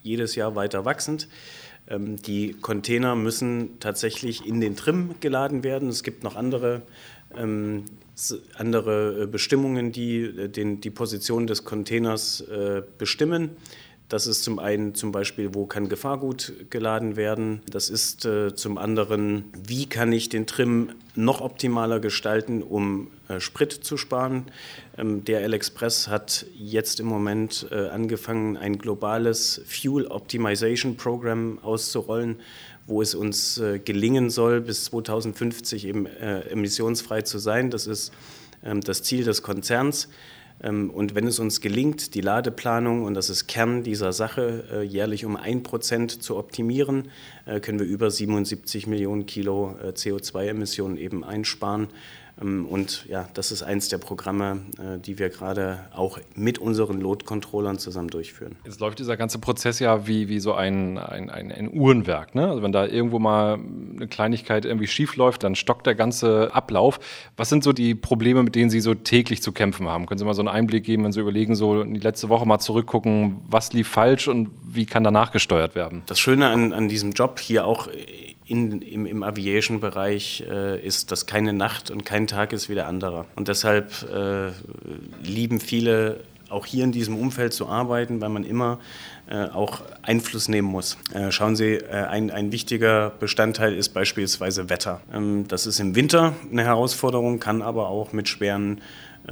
jedes 0.03 0.35
Jahr 0.35 0.55
weiter 0.55 0.85
wachsend. 0.85 1.29
Ähm, 1.89 2.17
die 2.17 2.55
Container 2.55 3.15
müssen 3.15 3.79
tatsächlich 3.81 4.47
in 4.47 4.61
den 4.61 4.77
Trim 4.77 5.15
geladen 5.21 5.65
werden. 5.65 5.89
Es 5.89 6.03
gibt 6.03 6.25
noch 6.25 6.37
andere, 6.37 6.83
ähm, 7.37 7.85
andere 8.57 9.23
äh, 9.23 9.27
Bestimmungen, 9.27 9.93
die 9.93 10.23
äh, 10.23 10.49
den, 10.49 10.81
die 10.81 10.91
Position 10.91 11.47
des 11.47 11.65
Containers 11.65 12.45
bestimmen. 12.99 13.51
Das 14.09 14.27
ist 14.27 14.45
zum 14.45 14.59
einen 14.59 14.95
zum 14.95 15.13
Beispiel, 15.13 15.55
wo 15.55 15.65
kann 15.65 15.89
Gefahrgut 15.89 16.53
geladen 16.69 17.17
werden. 17.17 17.63
Das 17.71 17.89
ist 17.89 18.27
äh, 18.27 18.55
zum 18.55 18.77
anderen, 18.77 19.47
wie 19.67 19.87
kann 19.87 20.13
ich 20.13 20.29
den 20.29 20.47
Trim 20.47 20.91
noch 21.15 21.41
optimaler 21.41 22.01
gestalten, 22.01 22.63
um 22.63 23.11
äh, 23.29 23.41
Sprit 23.41 23.73
zu 23.73 23.97
sparen. 23.97 24.45
Ähm, 24.99 25.25
der 25.25 25.41
L-Express 25.43 26.09
hat 26.09 26.45
jetzt 26.55 27.01
im 27.01 27.07
Moment 27.07 27.67
äh, 27.71 27.89
angefangen, 27.89 28.59
ein 28.59 28.77
globales 28.77 29.63
Fuel 29.67 30.07
Optimization 30.07 30.97
Program 30.97 31.59
auszurollen, 31.63 32.37
wo 32.87 33.01
es 33.01 33.15
uns 33.15 33.57
äh, 33.57 33.79
gelingen 33.79 34.29
soll, 34.29 34.61
bis 34.61 34.85
2050 34.85 35.87
eben 35.87 36.05
äh, 36.05 36.41
emissionsfrei 36.51 37.23
zu 37.23 37.39
sein. 37.39 37.71
Das 37.71 37.87
ist 37.87 38.13
ähm, 38.63 38.83
das 38.83 39.03
Ziel 39.03 39.25
des 39.25 39.43
Konzerns. 39.43 40.09
Ähm, 40.63 40.91
und 40.91 41.15
wenn 41.15 41.27
es 41.27 41.39
uns 41.39 41.61
gelingt, 41.61 42.15
die 42.15 42.21
Ladeplanung, 42.21 43.05
und 43.05 43.15
das 43.15 43.31
ist 43.31 43.47
Kern 43.47 43.83
dieser 43.83 44.13
Sache, 44.13 44.65
äh, 44.73 44.83
jährlich 44.83 45.25
um 45.25 45.37
ein 45.37 45.63
Prozent 45.63 46.23
zu 46.23 46.37
optimieren, 46.37 47.11
äh, 47.47 47.61
können 47.61 47.79
wir 47.79 47.87
über 47.87 48.11
77 48.11 48.87
Millionen 48.87 49.27
Kilo 49.27 49.77
äh, 49.83 49.89
CO2-Emissionen 49.89 50.97
eben 50.97 51.25
einsparen. 51.25 51.89
Ähm, 52.41 52.67
und 52.67 53.07
ja, 53.09 53.29
das 53.35 53.53
ist 53.53 53.63
eins 53.63 53.89
der 53.89 53.99
Programme, 53.99 54.61
äh, 54.79 54.99
die 54.99 55.19
wir 55.19 55.29
gerade 55.29 55.81
auch 55.95 56.19
mit 56.35 56.59
unseren 56.59 57.01
Load-Controllern 57.01 57.79
zusammen 57.79 58.09
durchführen. 58.09 58.57
Jetzt 58.65 58.81
läuft 58.81 58.99
dieser 58.99 59.17
ganze 59.17 59.39
Prozess 59.39 59.79
ja 59.79 60.07
wie, 60.07 60.29
wie 60.29 60.41
so 60.41 60.55
ein, 60.55 60.99
ein, 60.99 61.31
ein, 61.31 61.53
ein 61.53 61.73
Uhrenwerk. 61.73 62.35
Ne? 62.35 62.49
Also 62.49 62.63
wenn 62.63 62.73
da 62.73 62.87
irgendwo 62.87 63.19
mal 63.19 63.59
eine 63.95 64.09
Kleinigkeit 64.09 64.65
irgendwie 64.65 64.87
schief 64.87 65.17
läuft, 65.17 65.45
dann 65.45 65.55
stockt 65.55 65.87
der 65.87 65.95
ganze 65.95 66.55
Ablauf. 66.55 66.99
Was 67.37 67.49
sind 67.49 67.65
so 67.65 67.73
die 67.73 67.95
Probleme, 67.95 68.43
mit 68.43 68.55
denen 68.55 68.71
Sie 68.71 68.81
so 68.81 68.95
täglich 68.95 69.43
zu 69.43 69.53
kämpfen 69.53 69.89
haben? 69.89 70.07
Können 70.07 70.19
Sie 70.19 70.25
mal 70.25 70.35
so 70.35 70.43
einen 70.43 70.49
Einblick 70.49 70.85
geben, 70.85 71.05
wenn 71.05 71.13
Sie 71.13 71.21
überlegen, 71.21 71.55
so 71.55 71.83
in 71.83 71.95
die 71.95 72.01
letzte 72.01 72.29
Woche 72.29 72.47
mal 72.47 72.59
zurückgucken, 72.59 73.41
was 73.49 73.73
lief 73.73 73.89
falsch 73.89 74.29
und 74.29 74.51
wie 74.67 74.87
kann 74.87 75.05
danach 75.05 75.33
gesteuert 75.33 75.75
werden? 75.75 76.03
Das 76.07 76.19
Schöne 76.19 76.49
an, 76.49 76.73
an 76.73 76.89
diesem 76.89 77.13
Job 77.13 77.39
hier 77.39 77.67
auch 77.67 77.89
in, 78.55 78.83
im, 78.83 79.07
im 79.07 79.23
Aviation-Bereich 79.23 80.45
äh, 80.49 80.81
ist, 80.81 81.11
dass 81.11 81.27
keine 81.27 81.53
Nacht 81.53 81.91
und 81.91 82.05
kein 82.05 82.27
Tag 82.27 82.53
ist 82.53 82.69
wie 82.69 82.75
der 82.75 82.87
andere. 82.87 83.27
Und 83.35 83.49
deshalb 83.49 83.91
äh, 84.11 84.51
lieben 85.23 85.61
viele 85.61 86.21
auch 86.51 86.67
hier 86.67 86.85
in 86.85 86.93
diesem 86.93 87.17
Umfeld 87.17 87.53
zu 87.53 87.67
arbeiten, 87.67 88.21
weil 88.21 88.29
man 88.29 88.45
immer 88.45 88.79
äh, 89.27 89.47
auch 89.47 89.81
Einfluss 90.03 90.49
nehmen 90.49 90.69
muss. 90.69 90.97
Äh, 91.13 91.33
schauen 91.33 91.57
Sie, 91.57 91.75
äh, 91.75 91.91
ein, 91.91 92.31
ein 92.31 92.53
wichtiger 92.53 93.11
Bestandteil 93.19 93.75
ist 93.75 93.91
beispielsweise 93.91 94.69
Wetter. 94.69 95.01
Ähm, 95.13 95.47
das 95.49 95.67
ist 95.67 95.81
im 95.81 95.97
Winter 95.97 96.35
eine 96.51 96.63
Herausforderung, 96.63 97.41
kann 97.41 97.63
aber 97.63 97.89
auch 97.89 98.13
mit 98.13 98.29
schweren 98.29 98.81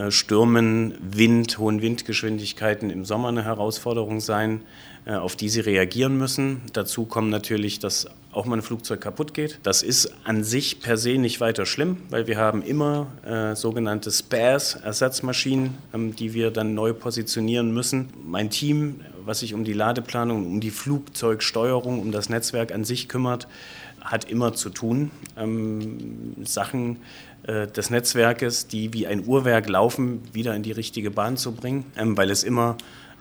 Stürmen, 0.09 0.95
Wind, 1.01 1.59
hohen 1.59 1.83
Windgeschwindigkeiten 1.83 2.91
im 2.91 3.05
Sommer 3.05 3.29
eine 3.29 3.45
Herausforderung 3.45 4.21
sein, 4.21 4.63
äh, 5.05 5.15
auf 5.15 5.37
die 5.37 5.49
sie 5.49 5.61
reagieren 5.61 6.17
müssen. 6.17 6.63
Dazu 6.73 7.05
kommt 7.05 7.31
natürlich, 7.31 7.79
dass 7.79 8.07
auch 8.31 8.47
mal 8.47 8.57
ein 8.57 8.63
Flugzeug 8.63 9.01
kaputt 9.01 9.35
geht. 9.35 9.59
Das 9.65 9.83
ist 9.83 10.15
an 10.25 10.45
sich 10.45 10.81
per 10.81 10.97
se 10.97 11.19
nicht 11.19 11.41
weiter 11.41 11.67
schlimm, 11.67 11.99
weil 12.09 12.27
wir 12.27 12.39
haben 12.39 12.63
immer 12.63 13.09
äh, 13.25 13.55
sogenannte 13.55 14.11
Spares, 14.11 14.75
Ersatzmaschinen, 14.77 15.75
ähm, 15.93 16.17
die 16.17 16.35
wir 16.35 16.51
dann 16.51 16.75
neu 16.75 16.93
positionieren 16.93 17.75
müssen. 17.75 18.11
Mein 18.25 18.49
Team, 18.49 19.01
was 19.25 19.41
sich 19.41 19.55
um 19.55 19.65
die 19.65 19.73
Ladeplanung, 19.73 20.47
um 20.47 20.61
die 20.61 20.71
Flugzeugsteuerung, 20.71 22.01
um 22.01 22.13
das 22.13 22.29
Netzwerk 22.29 22.73
an 22.73 22.85
sich 22.85 23.09
kümmert, 23.09 23.49
hat 24.01 24.31
immer 24.31 24.53
zu 24.55 24.71
tun. 24.71 25.11
Ähm, 25.37 26.37
Sachen 26.45 26.97
äh, 26.97 26.99
des 27.47 27.91
Netzwerkes, 27.91 28.69
die 28.69 28.93
wie 28.93 29.07
ein 29.07 29.27
Uhrwerk 29.27 29.69
laufen, 29.69 30.23
wieder 30.33 30.55
in 30.55 30.63
die 30.63 30.73
richtige 30.73 31.11
Bahn 31.11 31.37
zu 31.37 31.53
bringen, 31.53 31.85
ähm, 31.97 32.17
weil 32.17 32.31
es 32.31 32.45
immer 32.45 32.77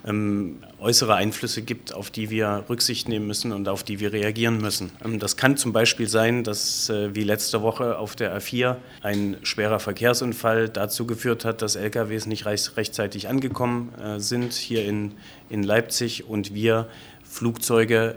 ähm, 0.06 0.58
äußere 0.80 1.16
Einflüsse 1.16 1.62
gibt, 1.62 1.94
auf 1.94 2.10
die 2.10 2.30
wir 2.30 2.66
Rücksicht 2.70 3.08
nehmen 3.08 3.28
müssen 3.28 3.52
und 3.52 3.68
auf 3.68 3.84
die 3.84 4.00
wir 4.00 4.14
reagieren 4.14 4.58
müssen. 4.58 4.92
Ähm, 5.04 5.20
das 5.20 5.38
kann 5.38 5.58
zum 5.58 5.74
Beispiel 5.74 6.08
sein, 6.08 6.44
dass 6.44 6.90
äh, 6.90 7.16
wie 7.16 7.24
letzte 7.24 7.62
Woche 7.62 7.98
auf 7.98 8.16
der 8.16 8.38
A4 8.38 8.78
ein 9.02 9.38
schwerer 9.44 9.80
Verkehrsunfall 9.80 10.70
dazu 10.70 11.06
geführt 11.06 11.46
hat, 11.46 11.62
dass 11.62 11.76
LKWs 11.76 12.26
nicht 12.26 12.46
rechtzeitig 12.46 13.28
angekommen 13.28 13.94
äh, 14.04 14.20
sind 14.20 14.54
hier 14.54 14.86
in, 14.86 15.14
in 15.50 15.64
Leipzig 15.64 16.28
und 16.28 16.54
wir 16.54 16.88
Flugzeuge 17.24 18.16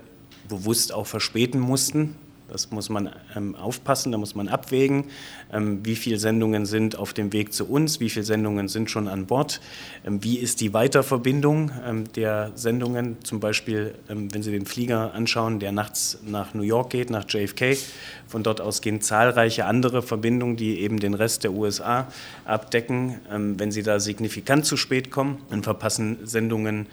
bewusst 0.49 0.93
auch 0.93 1.07
verspäten 1.07 1.61
mussten, 1.61 2.17
das 2.49 2.71
muss 2.71 2.89
man 2.89 3.11
ähm, 3.35 3.55
aufpassen, 3.55 4.13
da 4.13 4.19
muss 4.19 4.35
man 4.35 4.49
abwägen, 4.49 5.05
ähm, 5.53 5.81
wie 5.85 5.97
viele 5.97 6.19
Sendungen 6.19 6.67
sind 6.67 6.97
auf 6.97 7.13
dem 7.13 7.33
Weg 7.33 7.53
zu 7.53 7.69
uns, 7.69 8.01
wie 8.01 8.11
viele 8.11 8.25
Sendungen 8.25 8.69
sind 8.69 8.91
schon 8.91 9.09
an 9.09 9.27
Bord, 9.27 9.61
ähm, 10.07 10.23
wie 10.23 10.39
ist 10.39 10.61
die 10.61 10.75
Weiterverbindung 10.75 11.71
ähm, 11.87 12.13
der 12.13 12.53
Sendungen, 12.55 13.17
zum 13.25 13.41
Beispiel, 13.41 13.95
ähm, 14.09 14.33
wenn 14.33 14.43
Sie 14.43 14.51
den 14.51 14.67
Flieger 14.67 15.15
anschauen, 15.15 15.59
der 15.59 15.73
nachts 15.73 16.19
nach 16.27 16.55
New 16.55 16.63
York 16.63 16.91
geht, 16.91 17.11
nach 17.11 17.25
JFK. 17.29 17.77
Von 18.27 18.43
dort 18.43 18.61
aus 18.61 18.81
gehen 18.81 19.01
zahlreiche 19.01 19.67
andere 19.67 20.03
Verbindungen, 20.03 20.57
die 20.57 20.81
eben 20.81 20.99
den 20.99 21.15
Rest 21.15 21.45
der 21.45 21.53
USA 21.53 22.09
abdecken. 22.45 23.21
Ähm, 23.31 23.59
wenn 23.59 23.71
Sie 23.71 23.83
da 23.83 24.01
signifikant 24.01 24.67
zu 24.67 24.77
spät 24.77 25.11
kommen, 25.11 25.39
dann 25.51 25.63
verpassen 25.63 26.19
Sendungen 26.25 26.87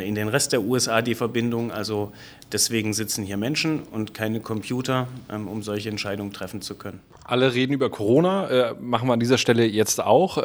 in 0.00 0.14
den 0.14 0.28
Rest 0.28 0.52
der 0.52 0.62
USA 0.62 1.02
die 1.02 1.14
Verbindung. 1.14 1.70
Also 1.70 2.12
deswegen 2.52 2.92
sitzen 2.92 3.24
hier 3.24 3.36
Menschen 3.36 3.82
und 3.82 4.14
keine 4.14 4.40
Computer, 4.40 5.08
ähm, 5.30 5.48
um 5.48 5.62
solche 5.62 5.88
Entscheidungen 5.88 6.32
treffen 6.32 6.62
zu 6.62 6.74
können. 6.74 7.00
Alle 7.24 7.54
reden 7.54 7.72
über 7.72 7.90
Corona, 7.90 8.48
äh, 8.48 8.74
machen 8.80 9.08
wir 9.08 9.12
an 9.12 9.20
dieser 9.20 9.38
Stelle 9.38 9.64
jetzt 9.64 10.00
auch. 10.00 10.38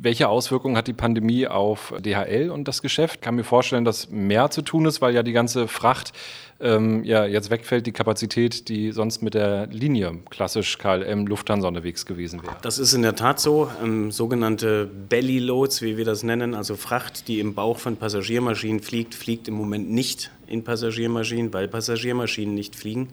Welche 0.00 0.28
Auswirkungen 0.28 0.76
hat 0.76 0.88
die 0.88 0.92
Pandemie 0.92 1.46
auf 1.46 1.94
DHL 1.98 2.50
und 2.50 2.68
das 2.68 2.82
Geschäft? 2.82 3.16
Ich 3.16 3.20
kann 3.22 3.34
mir 3.34 3.44
vorstellen, 3.44 3.84
dass 3.84 4.10
mehr 4.10 4.50
zu 4.50 4.62
tun 4.62 4.84
ist, 4.84 5.00
weil 5.00 5.14
ja 5.14 5.22
die 5.22 5.32
ganze 5.32 5.68
Fracht 5.68 6.12
ähm, 6.60 7.04
ja, 7.04 7.26
jetzt 7.26 7.50
wegfällt, 7.50 7.86
die 7.86 7.92
Kapazität, 7.92 8.68
die 8.68 8.92
sonst 8.92 9.22
mit 9.22 9.34
der 9.34 9.66
Linie 9.66 10.18
klassisch 10.30 10.78
KLM 10.78 11.26
Lufthansa 11.26 11.68
unterwegs 11.68 12.06
gewesen 12.06 12.42
wäre. 12.42 12.56
Das 12.62 12.78
ist 12.78 12.94
in 12.94 13.02
der 13.02 13.14
Tat 13.14 13.40
so. 13.40 13.70
Ähm, 13.82 14.10
sogenannte 14.10 14.86
Belly 14.86 15.38
Loads, 15.38 15.82
wie 15.82 15.96
wir 15.96 16.04
das 16.04 16.22
nennen, 16.22 16.54
also 16.54 16.76
Fracht, 16.76 17.28
die 17.28 17.40
im 17.40 17.54
Bauch 17.54 17.78
von 17.78 17.96
Passagiermaschinen 17.96 18.80
fliegt, 18.80 19.14
fliegt 19.14 19.48
im 19.48 19.54
Moment 19.54 19.90
nicht 19.90 20.30
in 20.46 20.64
Passagiermaschinen, 20.64 21.52
weil 21.52 21.68
Passagiermaschinen 21.68 22.54
nicht 22.54 22.76
fliegen. 22.76 23.08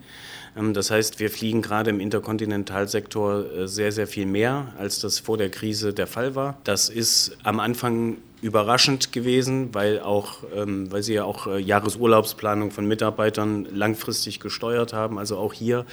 Ähm, 0.56 0.74
das 0.74 0.90
heißt, 0.90 1.20
wir 1.20 1.30
fliegen 1.30 1.62
gerade 1.62 1.90
im 1.90 2.00
Interkontinentalsektor 2.00 3.44
äh, 3.44 3.68
sehr, 3.68 3.92
sehr 3.92 4.06
viel 4.06 4.26
mehr, 4.26 4.72
als 4.78 5.00
das 5.00 5.18
vor 5.18 5.36
der 5.38 5.50
Krise 5.50 5.92
der 5.92 6.06
Fall 6.06 6.34
war. 6.34 6.58
Das 6.64 6.88
ist 6.88 7.36
am 7.42 7.60
Anfang 7.60 8.18
überraschend 8.44 9.10
gewesen, 9.10 9.70
weil, 9.72 10.00
auch, 10.00 10.40
ähm, 10.54 10.92
weil 10.92 11.02
sie 11.02 11.14
ja 11.14 11.24
auch 11.24 11.46
äh, 11.46 11.58
Jahresurlaubsplanung 11.58 12.72
von 12.72 12.86
Mitarbeitern 12.86 13.66
langfristig 13.72 14.38
gesteuert 14.38 14.92
haben. 14.92 15.18
Also 15.18 15.38
auch 15.38 15.54
hier 15.54 15.86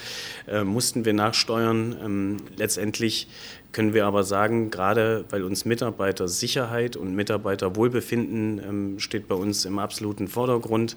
äh, 0.46 0.62
mussten 0.62 1.06
wir 1.06 1.14
nachsteuern. 1.14 1.96
Ähm, 2.04 2.36
letztendlich 2.56 3.28
können 3.72 3.94
wir 3.94 4.06
aber 4.06 4.22
sagen, 4.22 4.70
gerade 4.70 5.24
weil 5.30 5.42
uns 5.44 5.64
Mitarbeitersicherheit 5.64 6.96
und 6.96 7.14
Mitarbeiterwohlbefinden 7.14 8.58
ähm, 8.58 8.98
steht 8.98 9.28
bei 9.28 9.34
uns 9.34 9.64
im 9.64 9.78
absoluten 9.78 10.28
Vordergrund 10.28 10.96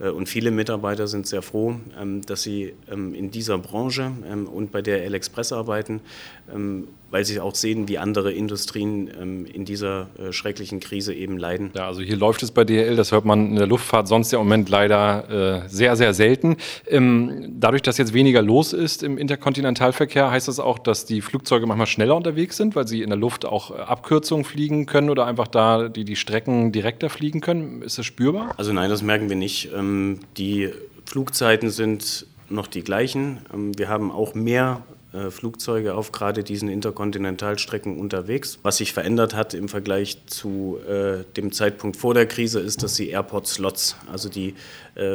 äh, 0.00 0.08
und 0.08 0.28
viele 0.28 0.50
Mitarbeiter 0.50 1.06
sind 1.06 1.26
sehr 1.26 1.42
froh, 1.42 1.76
ähm, 2.00 2.22
dass 2.26 2.42
sie 2.42 2.74
ähm, 2.90 3.14
in 3.14 3.30
dieser 3.30 3.58
Branche 3.58 4.10
ähm, 4.30 4.48
und 4.48 4.72
bei 4.72 4.82
der 4.82 5.04
L-Express 5.04 5.52
arbeiten, 5.52 6.00
ähm, 6.52 6.88
weil 7.10 7.24
sie 7.24 7.38
auch 7.38 7.54
sehen, 7.54 7.86
wie 7.86 7.98
andere 7.98 8.32
Industrien 8.32 9.08
ähm, 9.20 9.46
in 9.46 9.64
dieser 9.64 10.08
äh, 10.18 10.32
schrecklichen 10.32 10.80
Krise 10.80 11.14
eben 11.14 11.38
leiden. 11.38 11.70
Ja, 11.74 11.86
also 11.86 12.00
hier 12.00 12.16
läuft 12.16 12.42
es 12.42 12.50
bei 12.50 12.64
DHL, 12.64 12.96
das 12.96 13.12
hört 13.12 13.24
man 13.24 13.50
in 13.50 13.56
der 13.56 13.68
Luftfahrt 13.68 14.08
sonst 14.08 14.32
ja 14.32 14.40
im 14.40 14.46
Moment 14.46 14.68
leider 14.68 15.64
äh, 15.64 15.68
sehr, 15.68 15.94
sehr 15.96 16.12
selten. 16.12 16.56
dadurch, 16.90 17.82
dass 17.82 17.98
jetzt 17.98 18.12
weniger 18.12 18.42
los 18.42 18.72
ist 18.72 19.02
im 19.02 19.18
Interkontinentalverkehr, 19.18 20.30
heißt 20.30 20.48
das 20.48 20.58
auch, 20.58 20.78
dass 20.78 21.04
die 21.04 21.20
Flugzeuge 21.20 21.66
manchmal 21.66 21.86
schneller 22.16 22.26
unterwegs 22.26 22.56
sind, 22.56 22.74
weil 22.74 22.86
sie 22.86 23.02
in 23.02 23.10
der 23.10 23.18
Luft 23.18 23.44
auch 23.44 23.70
äh, 23.70 23.80
Abkürzungen 23.80 24.44
fliegen 24.44 24.86
können 24.86 25.10
oder 25.10 25.26
einfach 25.26 25.48
da 25.48 25.88
die, 25.88 26.04
die 26.04 26.16
Strecken 26.16 26.72
direkter 26.72 27.10
fliegen 27.10 27.40
können? 27.40 27.82
Ist 27.82 27.98
das 27.98 28.06
spürbar? 28.06 28.54
Also 28.56 28.72
nein, 28.72 28.90
das 28.90 29.02
merken 29.02 29.28
wir 29.28 29.36
nicht. 29.36 29.70
Ähm, 29.74 30.20
die 30.36 30.70
Flugzeiten 31.04 31.70
sind 31.70 32.26
noch 32.48 32.66
die 32.66 32.82
gleichen. 32.82 33.38
Ähm, 33.52 33.78
wir 33.78 33.88
haben 33.88 34.10
auch 34.10 34.34
mehr 34.34 34.82
äh, 35.12 35.30
Flugzeuge 35.30 35.94
auf 35.94 36.12
gerade 36.12 36.42
diesen 36.42 36.68
Interkontinentalstrecken 36.68 37.98
unterwegs. 37.98 38.58
Was 38.62 38.78
sich 38.78 38.92
verändert 38.92 39.34
hat 39.34 39.54
im 39.54 39.68
Vergleich 39.68 40.18
zu 40.26 40.78
äh, 40.88 41.24
dem 41.36 41.52
Zeitpunkt 41.52 41.96
vor 41.96 42.14
der 42.14 42.26
Krise, 42.26 42.60
ist, 42.60 42.82
dass 42.82 42.94
die 42.94 43.10
Airport-Slots, 43.10 43.96
also 44.10 44.28
die 44.28 44.54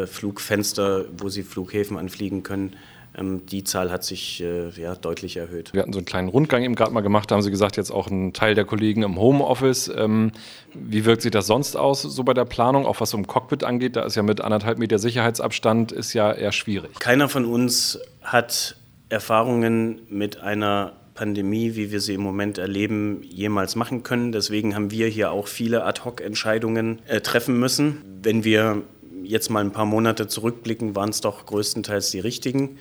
Flugfenster, 0.05 1.05
wo 1.17 1.29
sie 1.29 1.41
Flughäfen 1.41 1.97
anfliegen 1.97 2.43
können, 2.43 2.75
ähm, 3.17 3.45
die 3.45 3.63
Zahl 3.63 3.91
hat 3.91 4.03
sich 4.03 4.41
äh, 4.41 4.69
ja, 4.69 4.95
deutlich 4.95 5.37
erhöht. 5.37 5.73
Wir 5.73 5.81
hatten 5.81 5.93
so 5.93 5.99
einen 5.99 6.05
kleinen 6.05 6.29
Rundgang 6.29 6.63
eben 6.63 6.75
gerade 6.75 6.91
mal 6.91 7.01
gemacht, 7.01 7.29
da 7.29 7.35
haben 7.35 7.41
Sie 7.41 7.51
gesagt, 7.51 7.77
jetzt 7.77 7.91
auch 7.91 8.07
ein 8.07 8.33
Teil 8.33 8.55
der 8.55 8.65
Kollegen 8.65 9.03
im 9.03 9.17
Homeoffice. 9.19 9.91
Ähm, 9.95 10.31
wie 10.73 11.05
wirkt 11.05 11.21
sich 11.21 11.31
das 11.31 11.47
sonst 11.47 11.75
aus, 11.75 12.01
so 12.01 12.23
bei 12.23 12.33
der 12.33 12.45
Planung, 12.45 12.85
auch 12.85 13.01
was 13.01 13.09
so 13.11 13.17
im 13.17 13.27
Cockpit 13.27 13.63
angeht? 13.63 13.95
Da 13.95 14.03
ist 14.03 14.15
ja 14.15 14.23
mit 14.23 14.41
anderthalb 14.41 14.77
Meter 14.77 14.99
Sicherheitsabstand 14.99 15.91
ist 15.91 16.13
ja 16.13 16.31
eher 16.31 16.51
schwierig. 16.51 16.99
Keiner 16.99 17.27
von 17.27 17.45
uns 17.45 17.99
hat 18.21 18.77
Erfahrungen 19.09 20.01
mit 20.09 20.39
einer 20.39 20.93
Pandemie, 21.13 21.75
wie 21.75 21.91
wir 21.91 21.99
sie 21.99 22.13
im 22.13 22.21
Moment 22.21 22.57
erleben, 22.57 23.21
jemals 23.23 23.75
machen 23.75 24.03
können. 24.03 24.31
Deswegen 24.31 24.73
haben 24.73 24.91
wir 24.91 25.07
hier 25.07 25.31
auch 25.31 25.47
viele 25.47 25.83
Ad-hoc-Entscheidungen 25.83 26.99
äh, 27.07 27.21
treffen 27.21 27.59
müssen. 27.59 28.01
Wenn 28.23 28.43
wir 28.43 28.83
jetzt 29.23 29.49
mal 29.49 29.63
ein 29.63 29.71
paar 29.71 29.85
Monate 29.85 30.27
zurückblicken, 30.27 30.95
waren 30.95 31.09
es 31.09 31.21
doch 31.21 31.45
größtenteils 31.45 32.11
die 32.11 32.19
richtigen. 32.19 32.77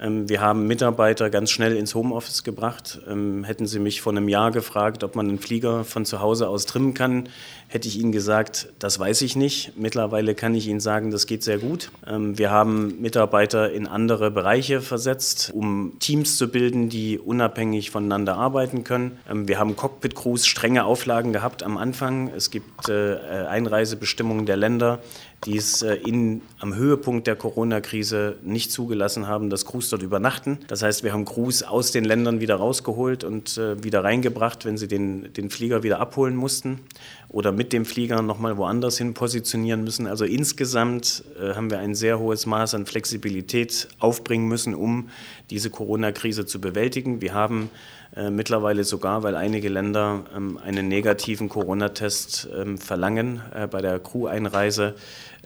Ähm, 0.00 0.28
wir 0.28 0.40
haben 0.40 0.66
Mitarbeiter 0.66 1.30
ganz 1.30 1.50
schnell 1.50 1.76
ins 1.76 1.94
Homeoffice 1.94 2.44
gebracht. 2.44 3.00
Ähm, 3.08 3.44
hätten 3.44 3.66
Sie 3.66 3.78
mich 3.78 4.00
vor 4.00 4.12
einem 4.12 4.28
Jahr 4.28 4.50
gefragt, 4.50 5.04
ob 5.04 5.14
man 5.16 5.28
einen 5.28 5.38
Flieger 5.38 5.84
von 5.84 6.04
zu 6.04 6.20
Hause 6.20 6.48
aus 6.48 6.66
trimmen 6.66 6.94
kann, 6.94 7.28
hätte 7.68 7.88
ich 7.88 7.98
Ihnen 7.98 8.12
gesagt, 8.12 8.68
das 8.78 8.98
weiß 8.98 9.22
ich 9.22 9.36
nicht. 9.36 9.72
Mittlerweile 9.76 10.34
kann 10.34 10.54
ich 10.54 10.68
Ihnen 10.68 10.80
sagen, 10.80 11.10
das 11.10 11.26
geht 11.26 11.42
sehr 11.42 11.58
gut. 11.58 11.90
Ähm, 12.06 12.38
wir 12.38 12.50
haben 12.50 13.00
Mitarbeiter 13.00 13.72
in 13.72 13.86
andere 13.86 14.30
Bereiche 14.30 14.80
versetzt, 14.80 15.50
um 15.54 15.96
Teams 16.00 16.36
zu 16.36 16.48
bilden, 16.48 16.88
die 16.88 17.18
unabhängig 17.18 17.90
voneinander 17.90 18.36
arbeiten 18.36 18.84
können. 18.84 19.18
Wir 19.32 19.58
haben 19.58 19.76
Cockpit-Crews 19.76 20.46
strenge 20.46 20.84
Auflagen 20.84 21.32
gehabt 21.32 21.62
am 21.62 21.76
Anfang. 21.76 22.30
Es 22.34 22.50
gibt 22.50 22.88
äh, 22.88 23.16
Einreisebestimmungen 23.48 24.46
der 24.46 24.56
Länder, 24.56 25.00
die 25.44 25.56
es 25.56 25.82
äh, 25.82 25.94
in, 25.94 26.42
am 26.58 26.74
Höhepunkt 26.74 27.26
der 27.26 27.36
Corona-Krise 27.36 28.36
nicht 28.42 28.72
zugelassen 28.72 29.26
haben, 29.26 29.50
dass 29.50 29.66
Crews 29.66 29.90
dort 29.90 30.02
übernachten. 30.02 30.58
Das 30.68 30.82
heißt, 30.82 31.04
wir 31.04 31.12
haben 31.12 31.24
Crews 31.24 31.62
aus 31.62 31.92
den 31.92 32.04
Ländern 32.04 32.40
wieder 32.40 32.56
rausgeholt 32.56 33.24
und 33.24 33.58
äh, 33.58 33.82
wieder 33.82 34.02
reingebracht, 34.04 34.64
wenn 34.64 34.78
sie 34.78 34.88
den, 34.88 35.32
den 35.34 35.50
Flieger 35.50 35.82
wieder 35.82 36.00
abholen 36.00 36.36
mussten 36.36 36.80
oder 37.28 37.52
mit 37.52 37.72
dem 37.72 37.84
Flieger 37.84 38.22
nochmal 38.22 38.56
woanders 38.56 38.98
hin 38.98 39.12
positionieren 39.12 39.84
müssen. 39.84 40.06
Also 40.06 40.24
insgesamt 40.24 41.24
äh, 41.40 41.54
haben 41.54 41.70
wir 41.70 41.78
ein 41.78 41.94
sehr 41.94 42.18
hohes 42.18 42.46
Maß 42.46 42.74
an 42.74 42.86
Flexibilität 42.86 43.88
aufbringen 43.98 44.48
müssen, 44.48 44.74
um 44.74 45.08
diese 45.50 45.68
Corona-Krise 45.68 46.46
zu 46.46 46.60
bewältigen. 46.60 47.20
Wir 47.20 47.34
haben 47.34 47.70
äh, 48.16 48.30
mittlerweile 48.30 48.84
sogar, 48.84 49.22
weil 49.24 49.34
einige 49.34 49.68
Länder 49.68 50.24
ähm, 50.36 50.56
einen 50.62 50.86
negativen 50.86 51.48
Corona-Test 51.48 52.48
ähm, 52.56 52.78
verlangen 52.78 53.42
äh, 53.52 53.66
bei 53.66 53.80
der 53.82 53.98
Crew-Einreise, 53.98 54.94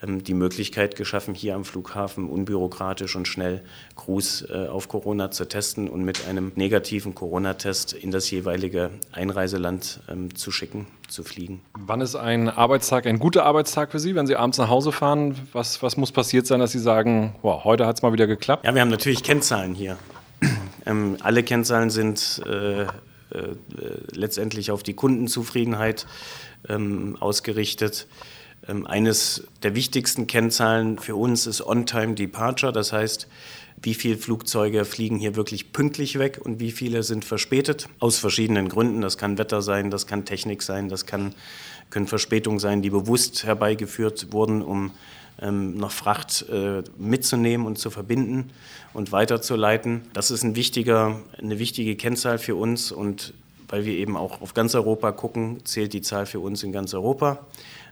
ähm, 0.03 0.23
die 0.23 0.35
Möglichkeit 0.35 0.95
geschaffen, 0.95 1.35
hier 1.35 1.55
am 1.55 1.65
Flughafen 1.65 2.29
unbürokratisch 2.29 3.17
und 3.17 3.27
schnell 3.27 3.63
Crews 3.97 4.43
äh, 4.51 4.67
auf 4.69 4.89
Corona 4.89 5.31
zu 5.31 5.47
testen 5.47 5.89
und 5.89 6.05
mit 6.05 6.29
einem 6.29 6.53
negativen 6.57 7.15
Corona-Test 7.15 7.95
in 7.95 8.11
das 8.11 8.31
jeweilige 8.31 8.91
Einreiseland 9.13 10.01
ähm, 10.11 10.35
zu 10.35 10.51
schicken, 10.51 10.87
zu 11.09 11.23
fliegen. 11.23 11.63
Wann 11.79 12.03
ist 12.03 12.17
ein 12.17 12.51
Arbeitstag 12.51 13.07
ein 13.07 13.19
guter 13.19 13.47
Arbeitstag 13.47 13.93
für 13.93 13.99
Sie, 13.99 14.15
wenn 14.15 14.27
Sie 14.27 14.37
abends 14.37 14.59
nach 14.59 14.69
Hause 14.69 14.93
fahren? 14.93 15.37
Was, 15.53 15.83
was 15.83 15.97
muss 15.97 16.13
passiert 16.13 16.47
sein, 16.47 16.61
dass 16.61 16.73
Sie 16.73 16.79
sagen, 16.79 17.35
wow, 17.41 17.65
heute 17.65 17.87
hat 17.87 17.97
es 17.97 18.03
mal 18.03 18.13
wieder 18.13 18.27
geklappt? 18.27 18.67
Ja, 18.67 18.75
wir 18.75 18.83
haben 18.83 18.91
natürlich 18.91 19.23
Kennzahlen 19.23 19.75
hier. 19.75 19.97
Ähm, 20.89 21.19
alle 21.21 21.43
Kennzahlen 21.43 21.91
sind 21.91 22.43
äh, 22.47 22.83
äh, 22.83 22.87
letztendlich 24.13 24.71
auf 24.71 24.83
die 24.83 24.95
Kundenzufriedenheit 24.95 26.07
ähm, 26.69 27.17
ausgerichtet. 27.21 28.07
Ähm, 28.67 28.87
eines 28.87 29.45
der 29.63 29.75
wichtigsten 29.75 30.27
Kennzahlen 30.27 30.99
für 30.99 31.15
uns 31.15 31.47
ist 31.47 31.65
On-Time 31.65 32.15
Departure, 32.15 32.73
das 32.73 32.93
heißt, 32.93 33.29
wie 33.83 33.95
viele 33.95 34.17
Flugzeuge 34.17 34.85
fliegen 34.85 35.19
hier 35.19 35.37
wirklich 35.37 35.73
pünktlich 35.73 36.19
weg 36.19 36.41
und 36.43 36.59
wie 36.59 36.73
viele 36.73 37.03
sind 37.03 37.25
verspätet. 37.25 37.89
Aus 38.01 38.19
verschiedenen 38.19 38.69
Gründen. 38.69 39.03
Das 39.03 39.19
kann 39.19 39.39
Wetter 39.39 39.63
sein, 39.63 39.91
das 39.91 40.07
kann 40.07 40.25
Technik 40.25 40.63
sein, 40.63 40.89
das 40.89 41.07
kann, 41.07 41.35
können 41.91 42.09
Verspätungen 42.09 42.59
sein, 42.59 42.83
die 42.83 42.91
bewusst 42.91 43.45
herbeigeführt 43.45 44.33
wurden, 44.33 44.63
um 44.63 44.91
ähm, 45.41 45.77
noch 45.77 45.91
Fracht 45.91 46.47
äh, 46.49 46.83
mitzunehmen 46.97 47.67
und 47.67 47.79
zu 47.79 47.91
verbinden 47.91 48.51
und 48.93 49.13
weiterzuleiten. 49.13 50.03
Das 50.13 50.31
ist 50.31 50.43
ein 50.43 50.57
wichtiger, 50.57 51.21
eine 51.39 51.59
wichtige 51.59 51.97
Kennzahl 51.97 52.39
für 52.39 52.57
uns 52.57 52.93
und 52.93 53.35
weil 53.69 53.85
wir 53.85 53.95
eben 53.95 54.17
auch 54.17 54.41
auf 54.41 54.55
ganz 54.55 54.75
Europa 54.75 55.13
gucken, 55.13 55.65
zählt 55.65 55.93
die 55.93 56.01
Zahl 56.01 56.27
für 56.27 56.41
uns 56.41 56.63
in 56.63 56.73
ganz 56.73 56.95
Europa. 56.95 57.47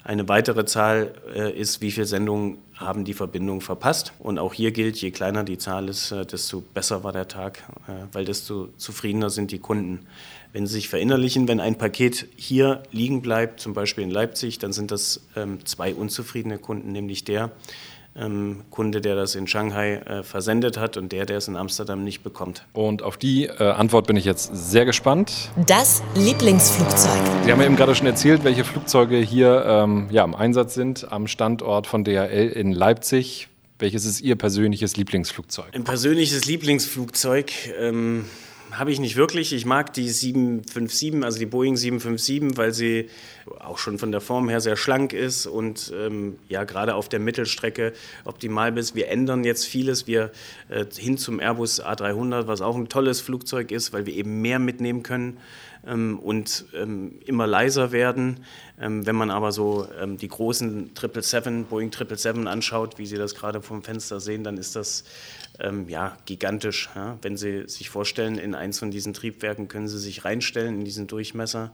Eine 0.05 0.29
weitere 0.29 0.65
Zahl 0.65 1.15
äh, 1.35 1.53
ist, 1.53 1.81
wie 1.81 1.91
viele 1.91 2.07
Sendungen 2.07 2.59
haben 2.77 3.05
die 3.05 3.13
Verbindung 3.13 3.61
verpasst. 3.61 4.13
Und 4.21 4.39
auch 4.39 4.55
hier 4.55 4.71
gilt, 4.71 4.97
je 4.99 5.11
kleiner 5.11 5.43
die 5.43 5.59
Zahl 5.59 5.89
ist, 5.89 6.13
äh, 6.13 6.25
desto 6.25 6.61
besser 6.61 7.03
war 7.03 7.13
der 7.13 7.27
Tag, 7.27 7.65
äh, 7.89 8.05
weil 8.13 8.25
desto 8.25 8.69
zufriedener 8.77 9.31
sind 9.31 9.51
die 9.51 9.59
Kunden. 9.59 10.07
Wenn 10.53 10.67
Sie 10.67 10.75
sich 10.75 10.89
verinnerlichen, 10.89 11.49
wenn 11.49 11.61
ein 11.61 11.77
Paket 11.77 12.27
hier 12.37 12.83
liegen 12.93 13.23
bleibt, 13.23 13.61
zum 13.61 13.75
Beispiel 13.75 14.05
in 14.05 14.11
Leipzig, 14.11 14.59
dann 14.59 14.73
sind 14.73 14.91
das 14.91 15.21
ähm, 15.37 15.65
zwei 15.65 15.95
unzufriedene 15.95 16.59
Kunden, 16.59 16.93
nämlich 16.93 17.25
der, 17.25 17.53
ähm, 18.19 18.63
Kunde, 18.71 19.01
der 19.01 19.15
das 19.15 19.35
in 19.35 19.47
Shanghai 19.47 19.97
äh, 19.97 20.23
versendet 20.23 20.79
hat 20.79 20.97
und 20.97 21.13
der, 21.13 21.27
der 21.27 21.39
es 21.39 21.49
in 21.49 21.57
Amsterdam 21.57 22.03
nicht 22.03 22.23
bekommt. 22.23 22.65
Und 22.73 23.03
auf 23.03 23.17
die 23.17 23.47
äh, 23.47 23.63
Antwort 23.63 24.07
bin 24.07 24.17
ich 24.17 24.25
jetzt 24.25 24.51
sehr 24.55 24.85
gespannt. 24.85 25.51
Das 25.67 26.03
Lieblingsflugzeug. 26.15 27.21
Sie 27.45 27.53
haben 27.53 27.61
ja 27.61 27.67
eben 27.67 27.77
gerade 27.77 27.95
schon 27.95 28.07
erzählt, 28.07 28.45
welche 28.45 28.65
Flugzeuge 28.65 29.19
hier 29.19 29.65
ähm, 29.67 30.09
ja, 30.11 30.25
im 30.25 30.35
Einsatz 30.35 30.75
sind 30.75 31.11
am 31.13 31.27
Standort 31.27 31.87
von 31.87 32.05
DHL 32.05 32.53
in 32.55 32.73
Leipzig. 32.73 33.49
Welches 33.79 34.07
ist 34.07 34.23
Ihr 34.23 34.37
persönliches 34.37 34.97
Lieblingsflugzeug? 34.97 35.75
Ein 35.75 35.85
persönliches 35.85 36.47
Lieblingsflugzeug. 36.47 37.53
Ähm 37.79 38.25
habe 38.73 38.91
ich 38.91 39.01
nicht 39.01 39.17
wirklich. 39.17 39.53
Ich 39.53 39.65
mag 39.65 39.93
die 39.93 40.09
757, 40.09 41.25
also 41.25 41.39
die 41.39 41.47
Boeing 41.47 41.77
757, 41.77 42.57
weil 42.57 42.73
sie 42.73 43.09
auch 43.61 43.79
schon 43.79 43.99
von 43.99 44.13
der 44.13 44.21
Form 44.21 44.49
her 44.49 44.61
sehr 44.61 44.77
schlank 44.77 45.13
ist 45.13 45.47
und 45.47 45.93
ähm, 45.97 46.39
ja 46.49 46.65
gerade 46.65 46.95
auf 46.95 47.09
der 47.09 47.21
Mittelstrecke 47.21 47.93
optimal 48.25 48.77
ist. 48.77 48.95
Wir 48.95 49.09
ändern 49.09 49.45
jetzt 49.45 49.67
vieles. 49.67 50.07
Wir 50.07 50.33
äh, 50.69 50.85
hin 50.97 51.19
zum 51.19 51.41
Airbus 51.41 51.83
A300, 51.83 52.47
was 52.47 52.61
auch 52.61 52.77
ein 52.77 52.89
tolles 52.89 53.21
Flugzeug 53.21 53.71
ist, 53.71 53.93
weil 53.93 54.07
wir 54.07 54.15
eben 54.15 54.43
mehr 54.43 54.59
mitnehmen 54.59 55.03
können 55.03 55.39
ähm, 55.87 56.19
und 56.19 56.67
ähm, 56.75 57.19
immer 57.25 57.47
leiser 57.47 57.93
werden. 57.93 58.45
Ähm, 58.81 59.07
wenn 59.07 59.17
man 59.17 59.31
aber 59.31 59.53
so 59.53 59.89
ähm, 60.01 60.17
die 60.17 60.29
großen 60.29 60.91
777, 60.95 61.69
Boeing 61.69 61.91
777 61.93 62.47
anschaut, 62.49 62.99
wie 62.99 63.07
Sie 63.07 63.17
das 63.17 63.35
gerade 63.35 63.63
vom 63.63 63.83
Fenster 63.83 64.21
sehen, 64.21 64.45
dann 64.45 64.59
ist 64.59 64.77
das 64.77 65.05
ähm, 65.59 65.89
ja, 65.89 66.17
gigantisch. 66.27 66.91
Ja? 66.95 67.19
Wenn 67.23 67.37
Sie 67.37 67.69
sich 67.69 67.91
vorstellen, 67.91 68.39
in 68.39 68.55
eins 68.55 68.79
von 68.79 68.91
diesen 68.91 69.15
Triebwerken 69.15 69.69
können 69.69 69.89
Sie 69.89 69.99
sich 69.99 70.25
reinstellen 70.25 70.79
in 70.79 70.85
diesen 70.85 71.07
Durchmesser 71.07 71.73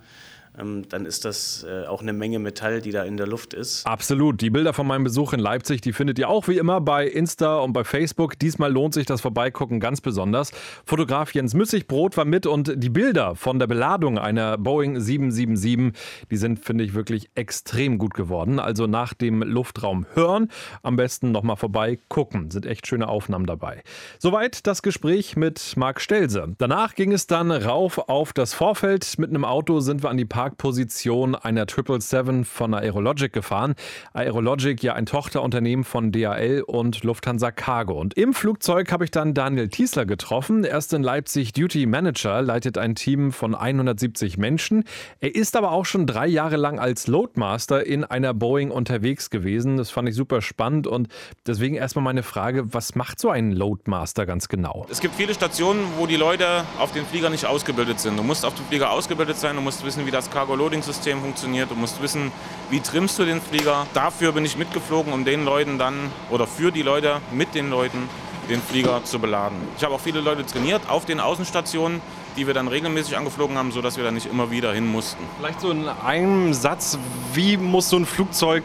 dann 0.54 1.06
ist 1.06 1.24
das 1.24 1.64
äh, 1.66 1.86
auch 1.86 2.02
eine 2.02 2.12
Menge 2.12 2.38
Metall, 2.38 2.82
die 2.82 2.90
da 2.90 3.04
in 3.04 3.16
der 3.16 3.26
Luft 3.26 3.54
ist. 3.54 3.86
Absolut. 3.86 4.42
Die 4.42 4.50
Bilder 4.50 4.74
von 4.74 4.86
meinem 4.86 5.04
Besuch 5.04 5.32
in 5.32 5.40
Leipzig, 5.40 5.80
die 5.80 5.94
findet 5.94 6.18
ihr 6.18 6.28
auch 6.28 6.46
wie 6.46 6.58
immer 6.58 6.80
bei 6.82 7.06
Insta 7.06 7.58
und 7.58 7.72
bei 7.72 7.84
Facebook. 7.84 8.38
Diesmal 8.38 8.70
lohnt 8.70 8.92
sich 8.92 9.06
das 9.06 9.22
Vorbeigucken 9.22 9.80
ganz 9.80 10.02
besonders. 10.02 10.52
Fotograf 10.84 11.32
Jens 11.32 11.54
Müssigbrot 11.54 12.18
war 12.18 12.26
mit 12.26 12.46
und 12.46 12.74
die 12.76 12.90
Bilder 12.90 13.34
von 13.34 13.58
der 13.58 13.66
Beladung 13.66 14.18
einer 14.18 14.58
Boeing 14.58 15.00
777, 15.00 15.92
die 16.30 16.36
sind, 16.36 16.58
finde 16.58 16.84
ich, 16.84 16.92
wirklich 16.92 17.30
extrem 17.34 17.96
gut 17.96 18.12
geworden. 18.12 18.58
Also 18.58 18.86
nach 18.86 19.14
dem 19.14 19.42
Luftraum 19.42 20.04
hören, 20.12 20.48
am 20.82 20.96
besten 20.96 21.32
nochmal 21.32 21.56
vorbeigucken. 21.56 22.50
Sind 22.50 22.66
echt 22.66 22.86
schöne 22.86 23.08
Aufnahmen 23.08 23.46
dabei. 23.46 23.82
Soweit 24.18 24.66
das 24.66 24.82
Gespräch 24.82 25.34
mit 25.34 25.76
Marc 25.76 26.00
Stelze. 26.00 26.54
Danach 26.58 26.94
ging 26.94 27.12
es 27.12 27.26
dann 27.26 27.50
rauf 27.50 27.96
auf 27.96 28.34
das 28.34 28.52
Vorfeld. 28.52 29.18
Mit 29.18 29.30
einem 29.30 29.46
Auto 29.46 29.80
sind 29.80 30.02
wir 30.02 30.10
an 30.10 30.18
die 30.18 30.26
Park 30.26 30.41
Parkposition 30.42 31.36
einer 31.36 31.66
777 31.68 32.44
von 32.52 32.74
Aerologic 32.74 33.32
gefahren. 33.32 33.76
Aerologic 34.12 34.82
ja 34.82 34.94
ein 34.94 35.06
Tochterunternehmen 35.06 35.84
von 35.84 36.10
DHL 36.10 36.64
und 36.66 37.04
Lufthansa 37.04 37.52
Cargo. 37.52 38.00
Und 38.00 38.14
im 38.14 38.34
Flugzeug 38.34 38.90
habe 38.90 39.04
ich 39.04 39.12
dann 39.12 39.34
Daniel 39.34 39.68
Tiesler 39.68 40.04
getroffen. 40.04 40.64
Er 40.64 40.78
ist 40.78 40.92
in 40.94 41.04
Leipzig 41.04 41.52
Duty 41.52 41.86
Manager, 41.86 42.42
leitet 42.42 42.76
ein 42.76 42.96
Team 42.96 43.30
von 43.30 43.54
170 43.54 44.36
Menschen. 44.36 44.82
Er 45.20 45.32
ist 45.32 45.54
aber 45.54 45.70
auch 45.70 45.84
schon 45.84 46.08
drei 46.08 46.26
Jahre 46.26 46.56
lang 46.56 46.80
als 46.80 47.06
Loadmaster 47.06 47.86
in 47.86 48.02
einer 48.02 48.34
Boeing 48.34 48.72
unterwegs 48.72 49.30
gewesen. 49.30 49.76
Das 49.76 49.90
fand 49.90 50.08
ich 50.08 50.16
super 50.16 50.42
spannend 50.42 50.88
und 50.88 51.06
deswegen 51.46 51.76
erstmal 51.76 52.02
meine 52.02 52.24
Frage, 52.24 52.74
was 52.74 52.96
macht 52.96 53.20
so 53.20 53.30
ein 53.30 53.52
Loadmaster 53.52 54.26
ganz 54.26 54.48
genau? 54.48 54.86
Es 54.90 54.98
gibt 54.98 55.14
viele 55.14 55.34
Stationen, 55.34 55.84
wo 55.98 56.06
die 56.08 56.16
Leute 56.16 56.64
auf 56.80 56.90
den 56.90 57.06
Flieger 57.06 57.30
nicht 57.30 57.46
ausgebildet 57.46 58.00
sind. 58.00 58.18
Du 58.18 58.24
musst 58.24 58.44
auf 58.44 58.56
dem 58.56 58.66
Flieger 58.66 58.90
ausgebildet 58.90 59.36
sein, 59.36 59.54
du 59.54 59.62
musst 59.62 59.84
wissen, 59.84 60.04
wie 60.04 60.10
das 60.10 60.31
Cargo-Loading-System 60.32 61.20
funktioniert. 61.20 61.70
Du 61.70 61.74
musst 61.74 62.02
wissen, 62.02 62.32
wie 62.70 62.80
trimmst 62.80 63.18
du 63.18 63.24
den 63.24 63.40
Flieger. 63.40 63.86
Dafür 63.94 64.32
bin 64.32 64.44
ich 64.44 64.56
mitgeflogen, 64.56 65.12
um 65.12 65.24
den 65.24 65.44
Leuten 65.44 65.78
dann 65.78 66.10
oder 66.30 66.46
für 66.46 66.72
die 66.72 66.82
Leute 66.82 67.20
mit 67.30 67.54
den 67.54 67.70
Leuten 67.70 68.08
den 68.48 68.60
Flieger 68.60 69.04
zu 69.04 69.18
beladen. 69.18 69.56
Ich 69.76 69.84
habe 69.84 69.94
auch 69.94 70.00
viele 70.00 70.20
Leute 70.20 70.44
trainiert 70.44 70.82
auf 70.88 71.04
den 71.04 71.20
Außenstationen, 71.20 72.00
die 72.36 72.46
wir 72.46 72.54
dann 72.54 72.68
regelmäßig 72.68 73.16
angeflogen 73.16 73.56
haben, 73.56 73.72
sodass 73.72 73.96
wir 73.96 74.04
dann 74.04 74.14
nicht 74.14 74.26
immer 74.26 74.50
wieder 74.50 74.72
hin 74.72 74.90
mussten. 74.90 75.22
Vielleicht 75.38 75.60
so 75.60 75.70
in 75.70 75.88
einem 75.88 76.52
Satz, 76.54 76.98
wie 77.34 77.56
muss 77.56 77.88
so 77.88 77.96
ein 77.96 78.06
Flugzeug 78.06 78.64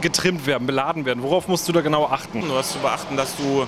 getrimmt 0.00 0.46
werden, 0.46 0.66
beladen 0.66 1.04
werden? 1.04 1.22
Worauf 1.22 1.48
musst 1.48 1.68
du 1.68 1.72
da 1.72 1.80
genau 1.80 2.06
achten? 2.06 2.42
Du 2.42 2.54
hast 2.54 2.72
zu 2.72 2.78
beachten, 2.78 3.16
dass 3.16 3.34
du 3.36 3.66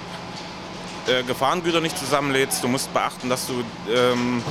äh, 1.11 1.23
Gefahrengüter 1.25 1.81
nicht 1.81 1.99
zusammenlädst. 1.99 2.63
Du 2.63 2.69
musst 2.69 2.93
beachten, 2.93 3.29
dass 3.29 3.47
du 3.47 3.65
ähm, 3.93 4.43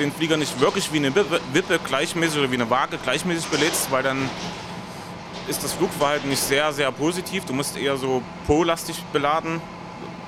den 0.00 0.12
Flieger 0.12 0.36
nicht 0.36 0.58
wirklich 0.60 0.92
wie 0.92 0.98
eine 0.98 1.14
Wippe 1.14 1.78
gleichmäßig 1.84 2.38
oder 2.40 2.50
wie 2.50 2.56
eine 2.56 2.68
Waage 2.68 2.98
gleichmäßig 2.98 3.46
belädst, 3.46 3.90
weil 3.90 4.02
dann 4.02 4.28
ist 5.48 5.62
das 5.62 5.72
Flugverhalten 5.74 6.28
nicht 6.28 6.42
sehr, 6.42 6.72
sehr 6.72 6.90
positiv. 6.90 7.44
Du 7.44 7.52
musst 7.52 7.76
eher 7.76 7.96
so 7.96 8.22
polastig 8.46 9.02
beladen, 9.12 9.60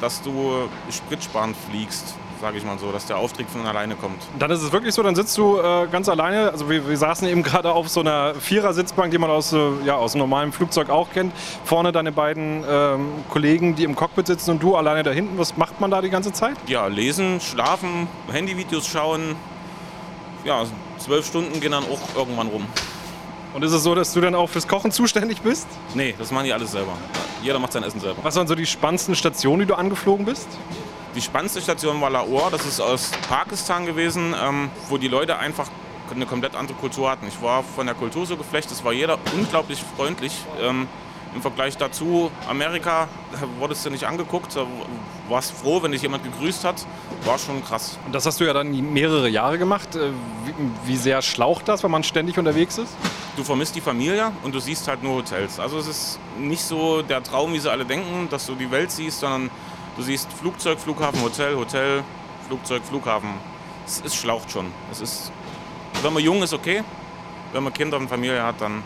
dass 0.01 0.23
du 0.23 0.69
spritsparend 0.91 1.57
fliegst 1.71 2.15
sage 2.43 2.59
ich 2.59 2.65
mal 2.65 2.77
so, 2.77 2.91
dass 2.91 3.07
der 3.07 3.19
Auftrieb 3.19 3.49
von 3.49 3.65
alleine 3.65 3.95
kommt. 3.95 4.21
Dann 4.37 4.51
ist 4.51 4.63
es 4.63 4.73
wirklich 4.73 4.93
so, 4.95 5.03
dann 5.05 5.15
sitzt 5.15 5.39
du 5.39 5.59
äh, 5.59 5.87
ganz 5.87 6.09
alleine. 6.09 6.51
Also 6.51 6.69
wir, 6.69 6.89
wir, 6.89 6.97
saßen 6.97 7.29
eben 7.29 7.43
gerade 7.45 7.71
auf 7.71 7.89
so 7.89 8.01
einer 8.01 8.35
Vierersitzbank, 8.35 9.13
die 9.13 9.19
man 9.19 9.31
aus, 9.31 9.53
äh, 9.53 9.59
ja, 9.85 9.95
aus 9.95 10.15
einem 10.15 10.23
normalen 10.23 10.51
Flugzeug 10.51 10.91
auch 10.91 11.11
kennt. 11.11 11.33
Vorne 11.65 11.93
deine 11.93 12.11
beiden 12.11 12.65
ähm, 12.69 13.09
Kollegen, 13.31 13.77
die 13.77 13.85
im 13.85 13.95
Cockpit 13.95 14.27
sitzen 14.27 14.51
und 14.51 14.63
du 14.63 14.75
alleine 14.75 15.05
da 15.05 15.13
hinten. 15.13 15.39
Was 15.39 15.57
macht 15.57 15.81
man 15.81 15.93
da 15.93 16.03
die 16.03 16.11
ganze 16.11 16.33
Zeit? 16.33 16.57
Ja, 16.67 16.89
lesen, 16.89 17.41
schlafen, 17.41 18.09
Handyvideos 18.33 18.89
schauen, 18.89 19.37
ja, 20.45 20.65
zwölf 20.99 21.27
Stunden 21.27 21.61
gehen 21.61 21.73
dann 21.73 21.85
auch 21.85 22.17
irgendwann 22.17 22.49
rum. 22.49 22.67
Und 23.55 23.63
ist 23.63 23.73
es 23.73 23.83
so, 23.83 23.95
dass 23.95 24.13
du 24.13 24.21
dann 24.21 24.35
auch 24.35 24.49
fürs 24.49 24.67
Kochen 24.67 24.91
zuständig 24.91 25.43
bist? 25.43 25.67
Nee, 25.95 26.15
das 26.19 26.31
machen 26.31 26.47
die 26.47 26.53
alles 26.53 26.73
selber. 26.73 26.93
Jeder 27.43 27.59
macht 27.59 27.73
sein 27.73 27.83
Essen 27.83 28.01
selber. 28.01 28.19
Was 28.23 28.37
waren 28.37 28.47
so 28.47 28.55
die 28.55 28.67
spannendsten 28.67 29.15
Stationen, 29.15 29.61
die 29.61 29.67
du 29.67 29.75
angeflogen 29.75 30.25
bist? 30.25 30.49
Die 31.15 31.21
spannendste 31.21 31.61
Station 31.61 32.01
war 32.01 32.09
Lahore, 32.09 32.51
das 32.51 32.65
ist 32.65 32.81
aus 32.81 33.11
Pakistan 33.29 33.85
gewesen, 33.85 34.35
ähm, 34.43 34.71
wo 34.89 34.97
die 34.97 35.09
Leute 35.09 35.39
einfach 35.39 35.69
eine 36.15 36.27
komplett 36.27 36.57
andere 36.57 36.77
Kultur 36.77 37.11
hatten. 37.11 37.27
Ich 37.27 37.41
war 37.43 37.63
von 37.63 37.87
der 37.87 37.95
Kultur 37.95 38.27
so 38.27 38.37
geflecht, 38.37 38.71
es 38.71 38.85
war 38.85 38.93
jeder 38.93 39.19
unglaublich 39.35 39.83
freundlich. 39.97 40.33
Ähm, 40.61 40.89
Im 41.35 41.41
Vergleich 41.41 41.79
dazu, 41.79 42.31
Amerika, 42.49 43.09
wurdest 43.59 43.87
du 43.87 43.91
nicht 43.91 44.05
angeguckt, 44.05 44.55
da 44.55 44.67
warst 45.29 45.53
froh, 45.53 45.83
wenn 45.83 45.93
dich 45.93 46.03
jemand 46.03 46.25
gegrüßt 46.25 46.65
hat. 46.65 46.85
War 47.25 47.39
schon 47.39 47.65
krass. 47.65 47.99
Und 48.05 48.15
das 48.15 48.27
hast 48.27 48.39
du 48.41 48.45
ja 48.45 48.53
dann 48.53 48.93
mehrere 48.93 49.29
Jahre 49.29 49.57
gemacht. 49.57 49.97
Äh, 49.97 50.11
wie, 50.45 50.55
wie 50.93 50.97
sehr 50.97 51.23
schlaucht 51.23 51.69
das, 51.69 51.83
wenn 51.83 51.91
man 51.91 52.05
ständig 52.05 52.39
unterwegs 52.39 52.77
ist? 52.77 52.95
Du 53.37 53.45
vermisst 53.45 53.75
die 53.75 53.81
Familie 53.81 54.31
und 54.43 54.55
du 54.55 54.61
siehst 54.61 54.87
halt 54.89 55.03
nur 55.03 55.15
Hotels. 55.17 55.59
Also 55.59 55.79
es 55.79 55.87
ist 55.87 56.19
nicht 56.39 56.63
so 56.63 57.01
der 57.01 57.23
Traum, 57.23 57.55
wie 57.55 57.59
sie 57.59 57.71
alle 57.71 57.87
denken, 57.87 58.29
dass 58.31 58.47
du 58.47 58.55
die 58.55 58.71
Welt 58.71 58.91
siehst, 58.91 59.21
sondern 59.21 59.51
du 59.97 60.03
siehst 60.03 60.31
Flugzeug, 60.33 60.79
Flughafen, 60.79 61.23
Hotel, 61.23 61.57
Hotel, 61.57 62.03
Flugzeug, 62.47 62.83
Flughafen. 62.85 63.31
Es, 63.87 64.03
es 64.05 64.15
schlaucht 64.15 64.51
schon. 64.51 64.67
Es 64.91 65.01
ist, 65.01 65.33
wenn 66.03 66.13
man 66.13 66.23
jung 66.23 66.43
ist, 66.43 66.53
okay. 66.53 66.83
Wenn 67.55 67.63
man 67.63 67.73
Kinder 67.73 67.97
und 67.97 68.09
Familie 68.09 68.43
hat, 68.43 68.61
dann 68.61 68.83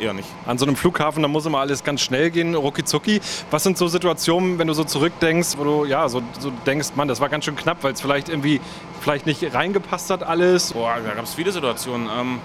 eher 0.00 0.12
nicht. 0.12 0.28
An 0.46 0.58
so 0.58 0.66
einem 0.66 0.76
Flughafen, 0.76 1.22
da 1.22 1.28
muss 1.28 1.46
immer 1.46 1.58
alles 1.58 1.84
ganz 1.84 2.00
schnell 2.00 2.30
gehen, 2.30 2.54
rucki 2.54 2.84
zucki. 2.84 3.20
Was 3.50 3.62
sind 3.62 3.78
so 3.78 3.88
Situationen, 3.88 4.58
wenn 4.58 4.66
du 4.66 4.74
so 4.74 4.84
zurückdenkst, 4.84 5.56
wo 5.56 5.64
du 5.64 5.84
ja 5.84 6.08
so, 6.08 6.22
so 6.38 6.50
denkst, 6.66 6.90
Mann, 6.94 7.08
das 7.08 7.20
war 7.20 7.28
ganz 7.28 7.44
schön 7.44 7.56
knapp, 7.56 7.78
weil 7.82 7.92
es 7.92 8.00
vielleicht 8.00 8.28
irgendwie 8.28 8.60
vielleicht 9.00 9.26
nicht 9.26 9.54
reingepasst 9.54 10.10
hat 10.10 10.22
alles? 10.22 10.72
Boah, 10.72 10.96
da 11.04 11.14
gab 11.14 11.24
es 11.24 11.34
viele 11.34 11.52
Situationen. 11.52 12.08
Ähm, 12.08 12.40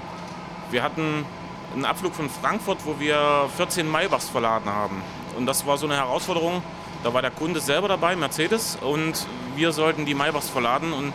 wir 0.71 0.83
hatten 0.83 1.25
einen 1.73 1.85
Abflug 1.85 2.15
von 2.15 2.29
Frankfurt, 2.29 2.79
wo 2.85 2.99
wir 2.99 3.49
14 3.57 3.89
Maybachs 3.89 4.29
verladen 4.29 4.69
haben. 4.69 5.01
Und 5.37 5.45
das 5.45 5.65
war 5.65 5.77
so 5.77 5.85
eine 5.85 5.95
Herausforderung. 5.95 6.61
Da 7.03 7.13
war 7.13 7.21
der 7.21 7.31
Kunde 7.31 7.59
selber 7.61 7.87
dabei, 7.87 8.15
Mercedes, 8.15 8.77
und 8.81 9.25
wir 9.55 9.71
sollten 9.71 10.05
die 10.05 10.13
Maybachs 10.13 10.49
verladen 10.49 10.91
und 10.91 11.13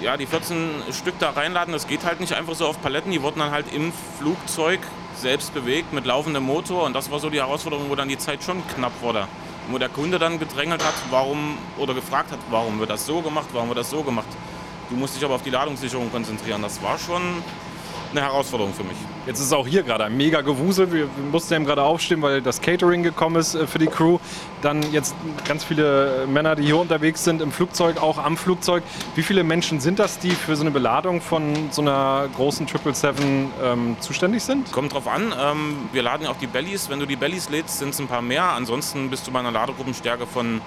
ja, 0.00 0.16
die 0.16 0.26
14 0.26 0.82
Stück 0.92 1.18
da 1.18 1.30
reinladen, 1.30 1.72
das 1.72 1.86
geht 1.86 2.04
halt 2.04 2.20
nicht 2.20 2.34
einfach 2.34 2.54
so 2.54 2.66
auf 2.66 2.82
Paletten. 2.82 3.10
Die 3.10 3.22
wurden 3.22 3.38
dann 3.38 3.50
halt 3.50 3.72
im 3.72 3.92
Flugzeug 4.18 4.80
selbst 5.16 5.54
bewegt 5.54 5.92
mit 5.92 6.04
laufendem 6.04 6.42
Motor 6.42 6.84
und 6.84 6.94
das 6.94 7.10
war 7.10 7.18
so 7.18 7.30
die 7.30 7.38
Herausforderung, 7.38 7.88
wo 7.88 7.94
dann 7.94 8.08
die 8.08 8.18
Zeit 8.18 8.42
schon 8.42 8.66
knapp 8.68 8.92
wurde. 9.00 9.26
Wo 9.70 9.78
der 9.78 9.88
Kunde 9.88 10.18
dann 10.18 10.38
gedrängelt 10.38 10.84
hat, 10.84 10.94
warum 11.10 11.56
oder 11.78 11.94
gefragt 11.94 12.30
hat, 12.30 12.38
warum 12.50 12.78
wird 12.80 12.90
das 12.90 13.06
so 13.06 13.22
gemacht, 13.22 13.48
warum 13.52 13.68
wird 13.68 13.78
das 13.78 13.90
so 13.90 14.02
gemacht. 14.02 14.28
Du 14.90 14.96
musst 14.96 15.16
dich 15.16 15.24
aber 15.24 15.34
auf 15.34 15.42
die 15.42 15.50
Ladungssicherung 15.50 16.10
konzentrieren. 16.10 16.60
Das 16.60 16.82
war 16.82 16.98
schon 16.98 17.42
eine 18.16 18.26
Herausforderung 18.26 18.72
für 18.72 18.84
mich. 18.84 18.96
Jetzt 19.26 19.40
ist 19.40 19.46
es 19.46 19.52
auch 19.52 19.66
hier 19.66 19.82
gerade 19.82 20.04
ein 20.04 20.16
mega 20.16 20.40
Gewusel. 20.40 20.92
Wir, 20.92 21.02
wir 21.02 21.30
mussten 21.30 21.54
eben 21.54 21.64
gerade 21.64 21.82
aufstehen, 21.82 22.22
weil 22.22 22.42
das 22.42 22.60
Catering 22.60 23.02
gekommen 23.02 23.36
ist 23.36 23.54
äh, 23.54 23.66
für 23.66 23.78
die 23.78 23.86
Crew. 23.86 24.18
Dann 24.62 24.82
jetzt 24.92 25.14
ganz 25.46 25.64
viele 25.64 26.26
Männer, 26.26 26.54
die 26.56 26.64
hier 26.64 26.78
unterwegs 26.78 27.24
sind, 27.24 27.42
im 27.42 27.52
Flugzeug, 27.52 28.02
auch 28.02 28.18
am 28.18 28.36
Flugzeug. 28.36 28.82
Wie 29.14 29.22
viele 29.22 29.44
Menschen 29.44 29.80
sind 29.80 29.98
das, 29.98 30.18
die 30.18 30.30
für 30.30 30.56
so 30.56 30.62
eine 30.62 30.70
Beladung 30.70 31.20
von 31.20 31.70
so 31.70 31.82
einer 31.82 32.28
großen 32.34 32.66
777 32.66 33.50
ähm, 33.62 33.96
zuständig 34.00 34.42
sind? 34.42 34.70
Kommt 34.72 34.92
drauf 34.92 35.08
an. 35.08 35.34
Ähm, 35.38 35.76
wir 35.92 36.02
laden 36.02 36.24
ja 36.24 36.30
auch 36.30 36.38
die 36.38 36.46
Bellies. 36.46 36.88
Wenn 36.88 37.00
du 37.00 37.06
die 37.06 37.16
Bellies 37.16 37.50
lädst, 37.50 37.78
sind 37.78 37.90
es 37.90 37.98
ein 37.98 38.06
paar 38.06 38.22
mehr. 38.22 38.44
Ansonsten 38.50 39.10
bist 39.10 39.26
du 39.26 39.32
bei 39.32 39.40
einer 39.40 39.50
Ladegruppenstärke 39.50 40.26
von 40.26 40.60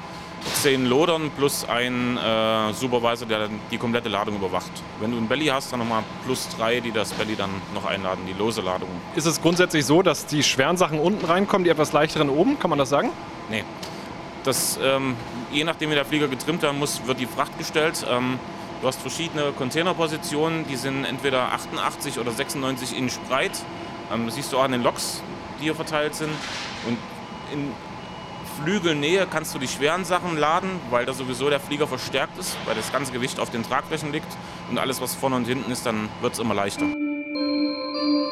zehn 0.54 0.86
Lodern 0.86 1.32
plus 1.36 1.66
ein 1.68 2.18
äh, 2.18 2.74
Supervisor, 2.74 3.28
der 3.28 3.50
die 3.72 3.78
komplette 3.78 4.10
Ladung 4.10 4.36
überwacht. 4.36 4.72
Wenn 5.00 5.12
du 5.12 5.18
ein 5.18 5.28
Belly 5.28 5.48
hast, 5.48 5.72
dann 5.72 5.80
nochmal 5.80 6.04
plus 6.26 6.48
drei, 6.58 6.80
die 6.80 6.92
das 6.92 7.12
Belly 7.14 7.36
dann 7.36 7.50
noch 7.74 7.86
einladen, 7.86 8.26
die 8.28 8.34
lose 8.34 8.62
Ladung. 8.62 8.90
Ist 9.16 9.26
es 9.26 9.42
grundsätzlich 9.42 9.86
so, 9.86 10.02
dass 10.02 10.26
die 10.26 10.44
schweren 10.44 10.78
Sachen 10.78 11.00
unten 11.00 11.26
reinkommen, 11.26 11.64
die 11.64 11.70
etwas 11.70 11.92
leichteren 11.94 12.30
oben? 12.30 12.60
Kann 12.60 12.70
man 12.70 12.80
das 12.80 12.90
sagen? 12.90 13.10
Nee. 13.50 13.64
Das, 14.44 14.80
ähm, 14.82 15.16
je 15.52 15.64
nachdem, 15.64 15.92
wie 15.92 15.96
der 15.96 16.06
Flieger 16.06 16.28
getrimmt 16.28 16.62
werden 16.62 16.80
muss, 16.80 17.06
wird 17.06 17.20
die 17.20 17.26
Fracht 17.26 17.58
gestellt. 17.58 18.06
Ähm, 18.10 18.40
du 18.82 18.88
hast 18.88 19.02
verschiedene 19.02 19.52
Containerpositionen, 19.52 20.66
die 20.68 20.76
sind 20.76 21.06
entweder 21.06 21.52
88 21.54 22.20
oder 22.20 22.32
96 22.32 22.98
Inch 22.98 23.20
breit. 23.28 23.52
Ähm, 24.14 24.26
das 24.26 24.36
siehst 24.36 24.54
du 24.54 24.58
auch 24.58 24.64
an 24.64 24.72
den 24.72 24.84
Loks, 24.84 25.22
die 25.60 25.66
hier 25.66 25.76
verteilt 25.76 26.16
sind. 26.16 26.32
Und 26.88 26.98
in 27.52 27.72
Flügelnähe 28.62 29.28
kannst 29.30 29.54
du 29.54 29.60
die 29.60 29.68
schweren 29.68 30.04
Sachen 30.04 30.38
laden, 30.38 30.70
weil 30.90 31.06
da 31.06 31.14
sowieso 31.14 31.50
der 31.50 31.60
Flieger 31.60 31.88
verstärkt 31.88 32.38
ist, 32.38 32.58
weil 32.66 32.76
das 32.76 32.92
ganze 32.92 33.12
Gewicht 33.12 33.40
auf 33.40 33.50
den 33.50 33.64
Tragflächen 33.64 34.12
liegt. 34.12 34.28
Und 34.70 34.78
alles, 34.78 35.00
was 35.02 35.16
vorne 35.16 35.36
und 35.36 35.46
hinten 35.46 35.72
ist, 35.72 35.86
dann 35.86 36.10
wird 36.22 36.34
es 36.34 36.40
immer 36.40 36.54
leichter. 36.54 36.86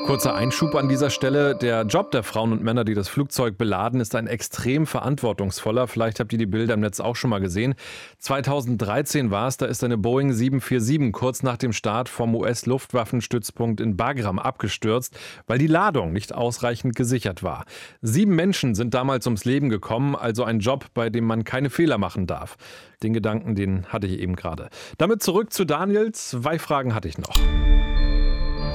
Kurzer 0.05 0.35
Einschub 0.35 0.75
an 0.75 0.87
dieser 0.87 1.09
Stelle. 1.09 1.55
Der 1.55 1.81
Job 1.81 2.11
der 2.11 2.21
Frauen 2.21 2.51
und 2.51 2.63
Männer, 2.63 2.85
die 2.85 2.93
das 2.93 3.09
Flugzeug 3.09 3.57
beladen, 3.57 3.99
ist 3.99 4.13
ein 4.13 4.27
extrem 4.27 4.85
verantwortungsvoller. 4.85 5.87
Vielleicht 5.87 6.19
habt 6.19 6.31
ihr 6.31 6.37
die 6.37 6.45
Bilder 6.45 6.75
im 6.75 6.81
Netz 6.81 6.99
auch 6.99 7.15
schon 7.15 7.31
mal 7.31 7.39
gesehen. 7.39 7.73
2013 8.19 9.31
war 9.31 9.47
es, 9.47 9.57
da 9.57 9.65
ist 9.65 9.83
eine 9.83 9.97
Boeing 9.97 10.31
747 10.31 11.11
kurz 11.11 11.41
nach 11.41 11.57
dem 11.57 11.73
Start 11.73 12.07
vom 12.07 12.35
US-Luftwaffenstützpunkt 12.35 13.81
in 13.81 13.97
Bagram 13.97 14.37
abgestürzt, 14.37 15.17
weil 15.47 15.57
die 15.57 15.65
Ladung 15.65 16.13
nicht 16.13 16.35
ausreichend 16.35 16.95
gesichert 16.95 17.41
war. 17.41 17.65
Sieben 18.03 18.35
Menschen 18.35 18.75
sind 18.75 18.93
damals 18.93 19.25
ums 19.25 19.43
Leben 19.43 19.69
gekommen, 19.69 20.15
also 20.15 20.43
ein 20.43 20.59
Job, 20.59 20.85
bei 20.93 21.09
dem 21.09 21.25
man 21.25 21.45
keine 21.45 21.71
Fehler 21.71 21.97
machen 21.97 22.27
darf. 22.27 22.57
Den 23.01 23.13
Gedanken, 23.13 23.55
den 23.55 23.87
hatte 23.87 24.05
ich 24.05 24.19
eben 24.19 24.35
gerade. 24.35 24.69
Damit 24.99 25.23
zurück 25.23 25.51
zu 25.51 25.65
Daniel. 25.65 26.11
Zwei 26.11 26.59
Fragen 26.59 26.93
hatte 26.93 27.07
ich 27.07 27.17
noch. 27.17 27.35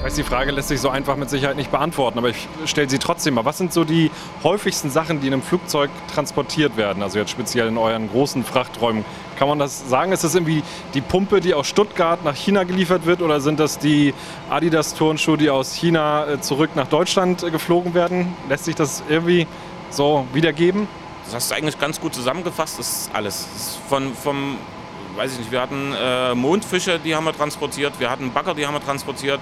Weiß, 0.03 0.15
die 0.15 0.23
Frage 0.23 0.49
lässt 0.49 0.69
sich 0.69 0.81
so 0.81 0.89
einfach 0.89 1.15
mit 1.15 1.29
Sicherheit 1.29 1.57
nicht 1.57 1.69
beantworten, 1.69 2.17
aber 2.17 2.29
ich 2.29 2.47
stelle 2.65 2.89
sie 2.89 2.97
trotzdem 2.97 3.35
mal. 3.35 3.45
Was 3.45 3.59
sind 3.59 3.71
so 3.71 3.83
die 3.83 4.09
häufigsten 4.43 4.89
Sachen, 4.89 5.21
die 5.21 5.27
in 5.27 5.33
einem 5.33 5.43
Flugzeug 5.43 5.91
transportiert 6.11 6.75
werden? 6.75 7.03
Also 7.03 7.19
jetzt 7.19 7.29
speziell 7.29 7.67
in 7.67 7.77
euren 7.77 8.09
großen 8.09 8.43
Frachträumen. 8.43 9.05
Kann 9.37 9.47
man 9.47 9.59
das 9.59 9.87
sagen? 9.87 10.11
Ist 10.11 10.23
das 10.23 10.33
irgendwie 10.33 10.63
die 10.95 11.01
Pumpe, 11.01 11.39
die 11.39 11.53
aus 11.53 11.67
Stuttgart 11.67 12.25
nach 12.25 12.35
China 12.35 12.63
geliefert 12.63 13.05
wird 13.05 13.21
oder 13.21 13.41
sind 13.41 13.59
das 13.59 13.77
die 13.77 14.15
Adidas-Turnschuhe, 14.49 15.37
die 15.37 15.51
aus 15.51 15.75
China 15.75 16.27
äh, 16.27 16.41
zurück 16.41 16.71
nach 16.73 16.87
Deutschland 16.87 17.43
äh, 17.43 17.51
geflogen 17.51 17.93
werden? 17.93 18.33
Lässt 18.49 18.65
sich 18.65 18.73
das 18.73 19.03
irgendwie 19.07 19.45
so 19.91 20.25
wiedergeben? 20.33 20.87
Das 21.25 21.35
hast 21.35 21.51
du 21.51 21.55
eigentlich 21.55 21.77
ganz 21.77 22.01
gut 22.01 22.15
zusammengefasst. 22.15 22.79
Das 22.79 22.91
ist 22.91 23.11
alles. 23.13 23.47
Von, 23.87 24.15
vom, 24.15 24.57
weiß 25.15 25.33
ich 25.33 25.39
nicht, 25.39 25.51
wir 25.51 25.61
hatten 25.61 25.93
äh, 25.93 26.33
Mondfische, 26.33 26.97
die 26.97 27.15
haben 27.15 27.25
wir 27.25 27.37
transportiert, 27.37 27.99
wir 27.99 28.09
hatten 28.09 28.33
Bagger, 28.33 28.55
die 28.55 28.65
haben 28.65 28.73
wir 28.73 28.83
transportiert, 28.83 29.41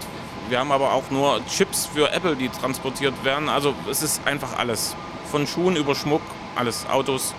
wir 0.49 0.59
haben 0.59 0.71
aber 0.71 0.93
auch 0.93 1.09
nur 1.11 1.41
Chips 1.47 1.85
für 1.85 2.11
Apple, 2.11 2.35
die 2.35 2.49
transportiert 2.49 3.23
werden. 3.23 3.49
Also 3.49 3.73
es 3.89 4.01
ist 4.01 4.25
einfach 4.25 4.57
alles. 4.57 4.95
Von 5.31 5.45
Schuhen 5.45 5.75
über 5.75 5.93
Schmuck, 5.93 6.21
alles, 6.55 6.87
Autos, 6.89 7.35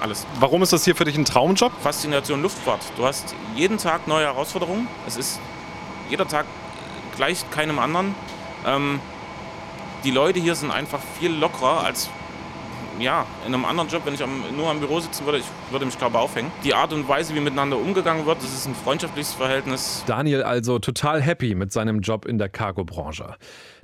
alles. 0.00 0.26
Warum 0.40 0.62
ist 0.62 0.72
das 0.72 0.84
hier 0.84 0.96
für 0.96 1.04
dich 1.04 1.16
ein 1.16 1.24
Traumjob? 1.24 1.72
Faszination 1.82 2.42
Luftfahrt. 2.42 2.80
Du 2.96 3.04
hast 3.04 3.34
jeden 3.54 3.78
Tag 3.78 4.08
neue 4.08 4.24
Herausforderungen. 4.24 4.88
Es 5.06 5.16
ist 5.16 5.40
jeder 6.08 6.26
Tag 6.26 6.46
gleich 7.16 7.48
keinem 7.50 7.78
anderen. 7.78 8.14
Ähm, 8.66 9.00
die 10.04 10.10
Leute 10.10 10.40
hier 10.40 10.54
sind 10.54 10.70
einfach 10.70 11.00
viel 11.18 11.32
lockerer 11.32 11.84
als 11.84 12.08
ja, 12.98 13.26
in 13.46 13.54
einem 13.54 13.64
anderen 13.64 13.88
Job, 13.88 14.02
wenn 14.04 14.14
ich 14.14 14.22
am, 14.22 14.44
nur 14.56 14.70
am 14.70 14.80
Büro 14.80 15.00
sitzen 15.00 15.24
würde, 15.24 15.38
ich 15.38 15.44
würde 15.70 15.84
mich 15.84 15.98
glaube 15.98 16.18
aufhängen. 16.18 16.50
Die 16.64 16.74
Art 16.74 16.92
und 16.92 17.08
Weise, 17.08 17.34
wie 17.34 17.40
miteinander 17.40 17.76
umgegangen 17.76 18.26
wird, 18.26 18.38
das 18.38 18.52
ist 18.52 18.66
ein 18.66 18.74
freundschaftliches 18.74 19.34
Verhältnis. 19.34 20.02
Daniel 20.06 20.42
also 20.42 20.78
total 20.78 21.20
happy 21.20 21.54
mit 21.54 21.72
seinem 21.72 22.00
Job 22.00 22.26
in 22.26 22.38
der 22.38 22.48
Cargo-Branche. 22.48 23.36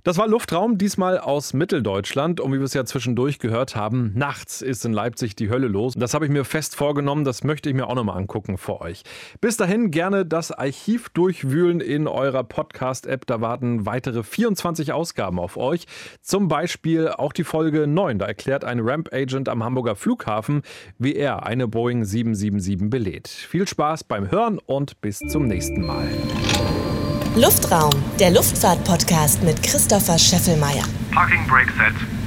Das 0.08 0.16
war 0.16 0.26
Luftraum, 0.26 0.78
diesmal 0.78 1.18
aus 1.18 1.52
Mitteldeutschland. 1.52 2.40
Und 2.40 2.50
wie 2.54 2.56
wir 2.56 2.64
es 2.64 2.72
ja 2.72 2.86
zwischendurch 2.86 3.40
gehört 3.40 3.76
haben, 3.76 4.12
nachts 4.14 4.62
ist 4.62 4.86
in 4.86 4.94
Leipzig 4.94 5.36
die 5.36 5.50
Hölle 5.50 5.68
los. 5.68 5.92
Das 5.98 6.14
habe 6.14 6.24
ich 6.24 6.30
mir 6.30 6.46
fest 6.46 6.76
vorgenommen, 6.76 7.26
das 7.26 7.44
möchte 7.44 7.68
ich 7.68 7.74
mir 7.74 7.86
auch 7.88 7.94
nochmal 7.94 8.16
angucken 8.16 8.56
für 8.56 8.80
euch. 8.80 9.02
Bis 9.42 9.58
dahin 9.58 9.90
gerne 9.90 10.24
das 10.24 10.50
Archiv 10.50 11.10
durchwühlen 11.10 11.82
in 11.82 12.08
eurer 12.08 12.42
Podcast-App. 12.42 13.26
Da 13.26 13.42
warten 13.42 13.84
weitere 13.84 14.22
24 14.22 14.94
Ausgaben 14.94 15.38
auf 15.38 15.58
euch. 15.58 15.84
Zum 16.22 16.48
Beispiel 16.48 17.08
auch 17.08 17.34
die 17.34 17.44
Folge 17.44 17.86
9. 17.86 18.18
Da 18.18 18.24
erklärt 18.24 18.64
ein 18.64 18.80
Ramp-Agent 18.80 19.50
am 19.50 19.62
Hamburger 19.62 19.94
Flughafen, 19.94 20.62
wie 20.96 21.16
er 21.16 21.44
eine 21.44 21.68
Boeing 21.68 22.06
777 22.06 22.88
belädt. 22.88 23.28
Viel 23.28 23.68
Spaß 23.68 24.04
beim 24.04 24.30
Hören 24.30 24.58
und 24.58 25.02
bis 25.02 25.18
zum 25.18 25.46
nächsten 25.46 25.84
Mal. 25.84 26.08
Luftraum, 27.40 27.92
der 28.18 28.32
Luftfahrt-Podcast 28.32 29.44
mit 29.44 29.62
Christopher 29.62 30.18
Scheffelmeier. 30.18 30.82
Parking 31.12 31.46
brake 31.46 31.70
set. 31.78 32.17